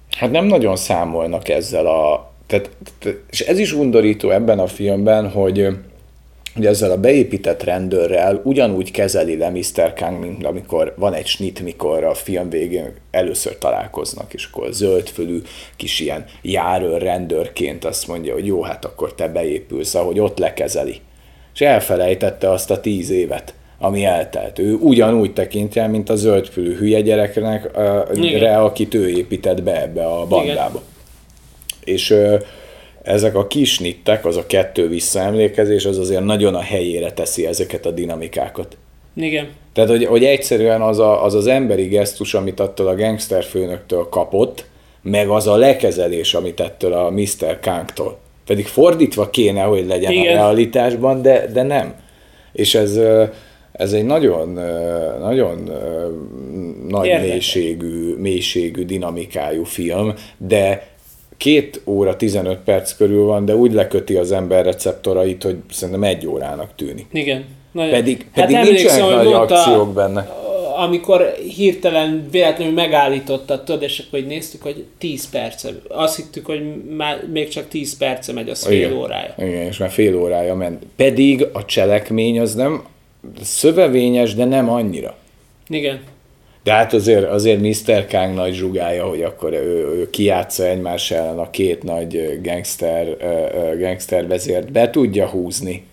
Hát 0.10 0.32
nem 0.32 0.46
nagyon 0.46 0.76
számolnak 0.76 1.50
ezzel 1.50 1.86
a... 1.86 2.32
Tehát, 2.54 2.70
és 3.30 3.40
ez 3.40 3.60
is 3.60 3.74
undorító 3.74 4.30
ebben 4.30 4.60
a 4.60 4.68
filmben, 4.68 5.30
hogy 5.30 5.68
hogy 6.54 6.66
ezzel 6.66 6.92
a 6.92 6.98
beépített 6.98 7.64
rendőrrel 7.64 8.42
ugyanúgy 8.44 8.92
kezeli 8.92 9.38
le 9.38 9.50
Mr. 9.50 9.94
Kang, 9.94 10.20
mint 10.20 10.46
amikor 10.46 10.94
van 10.98 11.14
egy 11.14 11.26
snit, 11.26 11.60
mikor 11.60 12.04
a 12.04 12.14
film 12.14 12.50
végén 12.50 12.94
először 13.12 13.58
találkoznak, 13.58 14.34
és 14.34 14.50
akkor 14.52 14.72
zöldfölű 14.72 15.42
kis 15.76 16.00
ilyen 16.00 16.26
járőr 16.42 17.02
rendőrként 17.02 17.86
azt 17.86 18.08
mondja, 18.08 18.34
hogy 18.34 18.46
jó, 18.46 18.62
hát 18.62 18.86
akkor 18.86 19.16
te 19.16 19.28
beépülsz, 19.28 19.96
ahogy 19.96 20.20
ott 20.20 20.38
lekezeli. 20.38 20.96
És 21.54 21.62
elfelejtette 21.62 22.52
azt 22.52 22.72
a 22.72 22.80
tíz 22.80 23.10
évet, 23.10 23.54
ami 23.80 24.06
eltelt. 24.06 24.60
Ő 24.60 24.74
ugyanúgy 24.74 25.34
tekinti 25.34 25.80
el, 25.80 25.90
mint 25.90 26.10
a 26.10 26.16
zöldfülű 26.16 26.76
hülye 26.76 27.02
gyereknek, 27.02 27.70
Igen. 28.14 28.40
re, 28.40 28.58
akit 28.58 28.94
ő 28.94 29.10
épített 29.10 29.64
be 29.64 29.82
ebbe 29.82 30.06
a 30.06 30.26
bandába. 30.28 30.82
És 31.86 32.16
ezek 33.04 33.36
a 33.36 33.48
kis 33.48 33.80
nittek, 33.80 34.26
az 34.26 34.38
a 34.38 34.46
kettő 34.46 34.88
visszaemlékezés, 34.88 35.86
az 35.86 35.98
azért 35.98 36.24
nagyon 36.24 36.56
a 36.56 36.62
helyére 36.62 37.12
teszi 37.12 37.46
ezeket 37.46 37.86
a 37.86 37.92
dinamikákat. 37.92 38.78
Igen. 39.16 39.50
Tehát, 39.74 39.90
hogy, 39.90 40.06
hogy 40.06 40.24
egyszerűen 40.24 40.82
az, 40.82 41.00
a, 41.00 41.24
az 41.24 41.34
az 41.34 41.48
emberi 41.48 41.86
gesztus, 41.86 42.34
amit 42.34 42.60
attól 42.60 42.88
a 42.88 42.96
gangster 42.96 43.44
főnöktől 43.44 44.08
kapott, 44.10 44.66
meg 45.02 45.30
az 45.30 45.48
a 45.48 45.56
lekezelés, 45.56 46.34
amit 46.34 46.60
ettől 46.60 46.94
a 46.94 47.10
Mr. 47.10 47.60
Kangtól. 47.62 48.18
Pedig 48.46 48.66
fordítva 48.66 49.30
kéne, 49.30 49.62
hogy 49.62 49.86
legyen 49.88 50.12
Igen. 50.12 50.34
a 50.34 50.36
realitásban, 50.36 51.22
de, 51.22 51.48
de 51.54 51.64
nem. 51.64 51.96
És 52.52 52.76
ez, 52.76 53.00
ez 53.72 53.94
egy 53.94 54.06
nagyon, 54.06 54.60
nagyon 55.20 55.72
nagy 56.88 57.06
Érdekes. 57.06 57.30
mélységű, 57.30 58.16
mélységű 58.16 58.86
dinamikájú 58.86 59.64
film, 59.64 60.14
de 60.38 60.88
két 61.38 61.82
óra 61.86 62.16
15 62.16 62.58
perc 62.58 62.96
körül 62.96 63.26
van, 63.26 63.46
de 63.46 63.56
úgy 63.56 63.74
leköti 63.74 64.16
az 64.16 64.32
ember 64.32 64.66
receptorait, 64.66 65.44
hogy 65.44 65.58
szerintem 65.72 66.04
egy 66.04 66.28
órának 66.28 66.70
tűnik. 66.76 67.06
Igen. 67.12 67.46
Nagyon. 67.72 67.92
Pedig, 67.92 68.28
pedig 68.34 68.56
hát 68.56 68.66
nincsenek 68.70 69.16
nagy 69.16 69.34
akciók 69.34 69.94
benne. 69.94 70.28
amikor 70.76 71.36
hirtelen 71.56 72.28
véletlenül 72.32 72.74
megállítottad, 72.74 73.64
tudod, 73.64 73.82
és 73.82 74.04
akkor 74.08 74.20
így 74.20 74.28
néztük, 74.28 74.62
hogy 74.62 74.86
10 74.98 75.30
perce. 75.30 75.70
Azt 75.88 76.16
hittük, 76.16 76.46
hogy 76.46 76.84
már 76.98 77.28
még 77.32 77.48
csak 77.48 77.68
10 77.68 77.98
perce 77.98 78.34
megy, 78.34 78.50
az 78.50 78.66
fél 78.66 78.78
Igen. 78.78 78.94
órája. 78.94 79.34
Igen, 79.38 79.68
és 79.68 79.78
már 79.78 79.90
fél 79.90 80.18
órája 80.18 80.56
ment. 80.56 80.84
Pedig 80.96 81.48
a 81.54 81.66
cselekmény 81.66 82.40
az 82.40 82.56
nem 82.56 82.86
szövevényes, 83.42 84.36
de 84.36 84.46
nem 84.46 84.70
annyira. 84.70 85.16
Igen. 85.70 86.02
De 86.64 86.72
hát 86.72 86.94
azért, 86.94 87.30
azért 87.30 87.62
Mr. 87.62 88.06
Kang 88.08 88.34
nagy 88.34 88.54
zsugája, 88.54 89.06
hogy 89.06 89.22
akkor 89.22 89.54
ő, 89.54 89.88
ő 89.88 90.10
kiátsza 90.10 90.66
egymás 90.66 91.12
ellen 91.12 91.40
a 91.40 91.50
két 91.50 91.84
nagy 91.84 92.40
gangster, 92.44 93.18
gangster 93.80 94.28
vezért, 94.28 94.72
be 94.72 94.90
tudja 94.90 95.28
húzni. 95.28 95.86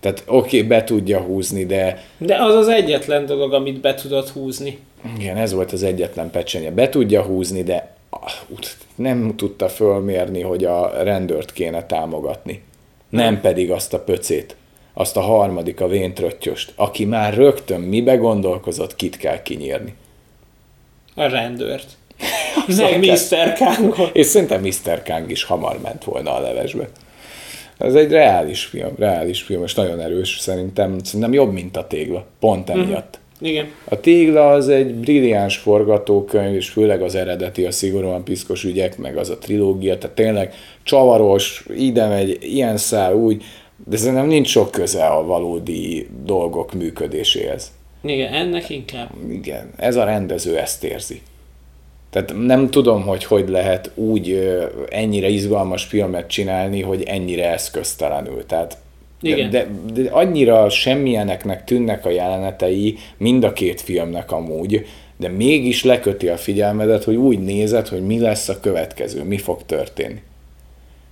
Tehát 0.00 0.22
oké, 0.26 0.56
okay, 0.56 0.68
be 0.68 0.84
tudja 0.84 1.20
húzni, 1.20 1.66
de 1.66 2.04
De 2.18 2.36
az 2.42 2.54
az 2.54 2.68
egyetlen 2.68 3.26
dolog, 3.26 3.52
amit 3.52 3.80
be 3.80 3.94
tudod 3.94 4.28
húzni. 4.28 4.78
igen, 5.18 5.36
ez 5.36 5.52
volt 5.52 5.72
az 5.72 5.82
egyetlen 5.82 6.30
pecsenye. 6.30 6.70
Be 6.70 6.88
tudja 6.88 7.22
húzni, 7.22 7.62
de 7.62 7.94
ah, 8.10 8.30
nem 8.94 9.36
tudta 9.36 9.68
fölmérni, 9.68 10.40
hogy 10.40 10.64
a 10.64 11.02
rendőrt 11.02 11.52
kéne 11.52 11.86
támogatni. 11.86 12.62
Nem 13.08 13.40
pedig 13.40 13.70
azt 13.70 13.94
a 13.94 14.00
pöcét, 14.00 14.56
azt 14.92 15.16
a 15.16 15.20
harmadik, 15.20 15.80
a 15.80 15.88
véntröttyost, 15.88 16.72
aki 16.76 17.04
már 17.04 17.34
rögtön 17.34 17.80
mibe 17.80 18.16
gondolkozott, 18.16 18.96
kit 18.96 19.16
kell 19.16 19.42
kinyírni. 19.42 19.94
A 21.18 21.28
rendőrt. 21.28 21.86
Meg 22.76 22.98
Mr. 22.98 23.52
Kangot. 23.52 24.16
És 24.16 24.26
szerintem 24.26 24.60
Mr. 24.60 25.02
Kang 25.02 25.30
is 25.30 25.44
hamar 25.44 25.78
ment 25.82 26.04
volna 26.04 26.34
a 26.34 26.40
levesbe. 26.40 26.88
Ez 27.78 27.94
egy 27.94 28.10
reális 28.10 28.64
film, 28.64 28.94
reális 28.98 29.42
film, 29.42 29.62
és 29.64 29.74
nagyon 29.74 30.00
erős, 30.00 30.38
szerintem, 30.38 30.98
szerintem 31.02 31.32
jobb, 31.32 31.52
mint 31.52 31.76
a 31.76 31.86
tégla, 31.86 32.26
pont 32.40 32.70
emiatt. 32.70 33.18
Uh-huh. 33.40 33.50
Igen. 33.50 33.66
A 33.84 34.00
tégla 34.00 34.50
az 34.50 34.68
egy 34.68 34.94
brilliáns 34.94 35.56
forgatókönyv, 35.56 36.54
és 36.54 36.68
főleg 36.68 37.02
az 37.02 37.14
eredeti, 37.14 37.64
a 37.64 37.70
szigorúan 37.70 38.24
piszkos 38.24 38.64
ügyek, 38.64 38.98
meg 38.98 39.16
az 39.16 39.30
a 39.30 39.38
trilógia, 39.38 39.98
tehát 39.98 40.16
tényleg 40.16 40.54
csavaros, 40.82 41.64
ide 41.76 42.06
megy, 42.06 42.38
ilyen 42.40 42.76
szál, 42.76 43.14
úgy, 43.14 43.44
de 43.86 43.96
szerintem 43.96 44.26
nincs 44.26 44.48
sok 44.48 44.70
köze 44.70 45.06
a 45.06 45.24
valódi 45.24 46.08
dolgok 46.24 46.72
működéséhez. 46.72 47.72
Igen, 48.00 48.32
ennek 48.32 48.70
inkább. 48.70 49.10
Igen, 49.30 49.70
ez 49.76 49.96
a 49.96 50.04
rendező 50.04 50.58
ezt 50.58 50.84
érzi. 50.84 51.20
Tehát 52.10 52.34
nem 52.46 52.70
tudom, 52.70 53.02
hogy 53.02 53.24
hogy 53.24 53.48
lehet 53.48 53.90
úgy 53.94 54.50
ennyire 54.88 55.28
izgalmas 55.28 55.84
filmet 55.84 56.28
csinálni, 56.28 56.82
hogy 56.82 57.02
ennyire 57.02 57.52
eszköztelenül. 57.52 58.46
Tehát 58.46 58.78
Igen. 59.20 59.50
De, 59.50 59.66
de, 59.92 60.02
de 60.02 60.10
annyira 60.10 60.68
semmilyeneknek 60.68 61.64
tűnnek 61.64 62.06
a 62.06 62.10
jelenetei 62.10 62.98
mind 63.16 63.44
a 63.44 63.52
két 63.52 63.80
filmnek 63.80 64.32
amúgy, 64.32 64.86
de 65.16 65.28
mégis 65.28 65.84
leköti 65.84 66.28
a 66.28 66.36
figyelmedet, 66.36 67.04
hogy 67.04 67.16
úgy 67.16 67.38
nézed, 67.38 67.88
hogy 67.88 68.02
mi 68.06 68.18
lesz 68.18 68.48
a 68.48 68.60
következő, 68.60 69.22
mi 69.22 69.38
fog 69.38 69.62
történni. 69.66 70.20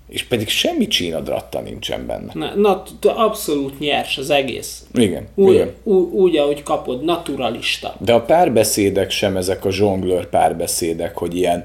És 0.08 0.24
pedig 0.24 0.48
semmi 0.48 0.86
csínadratta 0.86 1.60
nincsen 1.60 2.06
benne. 2.06 2.32
Na, 2.34 2.54
na, 2.54 2.82
t- 3.00 3.04
abszolút 3.06 3.78
nyers 3.78 4.18
az 4.18 4.30
egész. 4.30 4.84
Igen, 4.94 5.26
Úgy, 5.34 5.52
igen. 5.54 5.72
úgy, 5.84 6.08
úgy, 6.12 6.36
ahogy 6.36 6.62
kapod, 6.62 7.04
naturalista. 7.04 7.94
De 8.00 8.12
a 8.12 8.20
párbeszédek 8.20 9.10
sem 9.10 9.36
ezek 9.36 9.64
a 9.64 9.70
zsonglőr 9.70 10.26
párbeszédek, 10.26 11.16
hogy 11.16 11.36
ilyen 11.36 11.64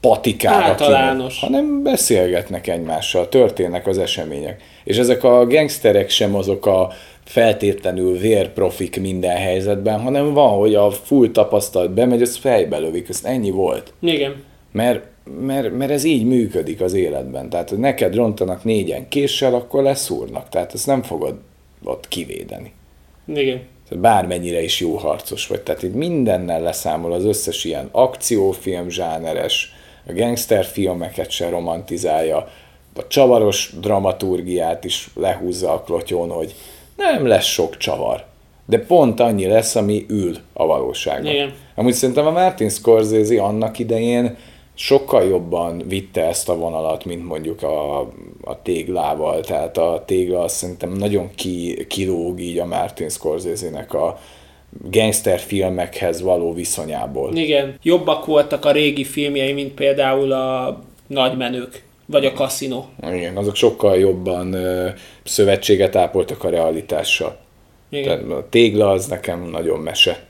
patikára 0.00 0.64
Általános. 0.64 1.38
kimegy, 1.38 1.54
hanem 1.54 1.82
beszélgetnek 1.82 2.66
egymással, 2.68 3.28
történnek 3.28 3.86
az 3.86 3.98
események. 3.98 4.62
És 4.84 4.96
ezek 4.98 5.24
a 5.24 5.46
gangsterek 5.46 6.10
sem 6.10 6.34
azok 6.34 6.66
a 6.66 6.92
feltétlenül 7.24 8.18
vérprofik 8.18 9.00
minden 9.00 9.36
helyzetben, 9.36 10.00
hanem 10.00 10.32
van, 10.32 10.48
hogy 10.58 10.74
a 10.74 10.90
full 10.90 11.28
tapasztalat 11.30 11.90
bemegy, 11.90 12.22
az 12.22 12.36
fejbe 12.36 12.78
lövik, 12.78 13.08
ez 13.08 13.20
ennyi 13.24 13.50
volt. 13.50 13.92
Igen. 14.00 14.42
Mert, 14.72 15.04
mert, 15.40 15.76
mert 15.76 15.90
ez 15.90 16.04
így 16.04 16.24
működik 16.24 16.80
az 16.80 16.92
életben. 16.92 17.48
Tehát, 17.48 17.68
hogy 17.68 17.78
neked 17.78 18.14
rontanak 18.14 18.64
négyen 18.64 19.08
késsel, 19.08 19.54
akkor 19.54 19.82
leszúrnak. 19.82 20.48
Tehát 20.48 20.74
ezt 20.74 20.86
nem 20.86 21.02
fogod 21.02 21.34
ott 21.84 22.08
kivédeni. 22.08 22.72
Igen. 23.26 23.60
Tehát 23.88 24.02
bármennyire 24.04 24.62
is 24.62 24.80
jó 24.80 24.96
harcos 24.96 25.46
vagy. 25.46 25.60
Tehát 25.60 25.82
itt 25.82 25.94
mindennel 25.94 26.62
leszámol 26.62 27.12
az 27.12 27.24
összes 27.24 27.64
ilyen 27.64 27.88
akciófilm, 27.92 28.88
zsáneres, 28.88 29.74
a 30.06 30.12
gangsterfilmeket 30.12 31.30
se 31.30 31.48
romantizálja, 31.48 32.48
a 32.96 33.06
csavaros 33.06 33.74
dramaturgiát 33.80 34.84
is 34.84 35.08
lehúzza 35.14 35.72
a 35.72 35.80
klotyón, 35.80 36.30
hogy 36.30 36.54
nem 36.96 37.26
lesz 37.26 37.44
sok 37.44 37.76
csavar. 37.76 38.24
De 38.66 38.78
pont 38.78 39.20
annyi 39.20 39.46
lesz, 39.46 39.74
ami 39.74 40.04
ül 40.08 40.36
a 40.52 40.66
valóságban. 40.66 41.32
Igen. 41.32 41.52
Amúgy 41.74 41.92
szerintem 41.92 42.26
a 42.26 42.30
Martin 42.30 42.68
Scorsese 42.68 43.42
annak 43.42 43.78
idején 43.78 44.36
sokkal 44.74 45.24
jobban 45.24 45.82
vitte 45.88 46.26
ezt 46.26 46.48
a 46.48 46.56
vonalat, 46.56 47.04
mint 47.04 47.24
mondjuk 47.24 47.62
a, 47.62 48.00
a 48.40 48.62
téglával. 48.62 49.40
Tehát 49.40 49.78
a 49.78 50.02
tégla 50.06 50.40
azt 50.40 50.56
szerintem 50.56 50.92
nagyon 50.92 51.30
ki, 51.34 51.86
kilóg 51.86 52.40
így 52.40 52.58
a 52.58 52.66
Martin 52.66 53.08
Scorsese-nek 53.08 53.94
a 53.94 54.18
gangster 54.90 55.38
filmekhez 55.38 56.22
való 56.22 56.54
viszonyából. 56.54 57.36
Igen. 57.36 57.78
Jobbak 57.82 58.26
voltak 58.26 58.64
a 58.64 58.72
régi 58.72 59.04
filmjei, 59.04 59.52
mint 59.52 59.72
például 59.72 60.32
a 60.32 60.78
Nagymenők, 61.06 61.82
vagy 62.06 62.26
a 62.26 62.32
Casino. 62.32 62.84
Igen, 63.10 63.36
azok 63.36 63.54
sokkal 63.54 63.98
jobban 63.98 64.52
ö, 64.52 64.88
szövetséget 65.24 65.96
ápoltak 65.96 66.44
a 66.44 66.48
realitással. 66.48 67.36
Igen. 67.88 68.04
Tehát 68.04 68.38
a 68.38 68.46
tégla 68.48 68.90
az 68.90 69.06
nekem 69.06 69.42
nagyon 69.50 69.78
mese. 69.78 70.24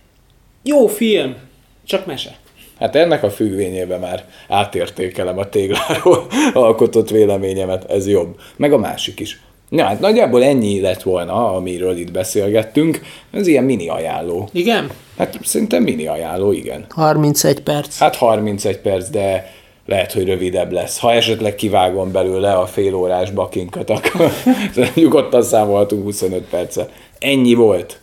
Jó 0.63 0.87
film, 0.87 1.37
csak 1.85 2.07
mese. 2.07 2.39
Hát 2.83 2.97
ennek 2.97 3.23
a 3.23 3.31
függvényében 3.31 4.01
már 4.01 4.25
átértékelem 4.49 5.39
a 5.39 5.49
tégláról 5.49 6.27
alkotott 6.53 7.11
véleményemet, 7.11 7.91
ez 7.91 8.09
jobb. 8.09 8.41
Meg 8.57 8.73
a 8.73 8.79
másik 8.79 9.21
is. 9.21 9.41
Na, 9.69 9.85
hát 9.85 10.01
nagyjából 10.01 10.45
ennyi 10.45 10.81
lett 10.81 11.03
volna, 11.03 11.53
amiről 11.55 11.97
itt 11.97 12.11
beszélgettünk. 12.11 13.01
Ez 13.31 13.47
ilyen 13.47 13.65
mini 13.65 13.89
ajánló. 13.89 14.49
Igen? 14.53 14.91
Hát 15.19 15.39
szerintem 15.43 15.83
mini 15.83 16.07
ajánló, 16.07 16.53
igen. 16.53 16.87
31 16.89 17.61
perc. 17.61 17.99
Hát 17.99 18.17
31 18.17 18.79
perc, 18.79 19.09
de 19.09 19.53
lehet, 19.87 20.13
hogy 20.13 20.25
rövidebb 20.25 20.73
lesz. 20.73 20.99
Ha 20.99 21.13
esetleg 21.13 21.55
kivágom 21.55 22.13
belőle 22.13 22.53
a 22.53 22.67
fél 22.67 22.95
órás 22.95 23.31
bakinkat, 23.31 23.91
akkor 23.91 24.31
nyugodtan 24.95 25.43
számolhatunk 25.43 26.03
25 26.03 26.43
percet. 26.43 26.91
Ennyi 27.19 27.55
volt. 27.55 28.01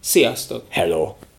Sziasztok! 0.00 0.62
Hello! 0.68 1.12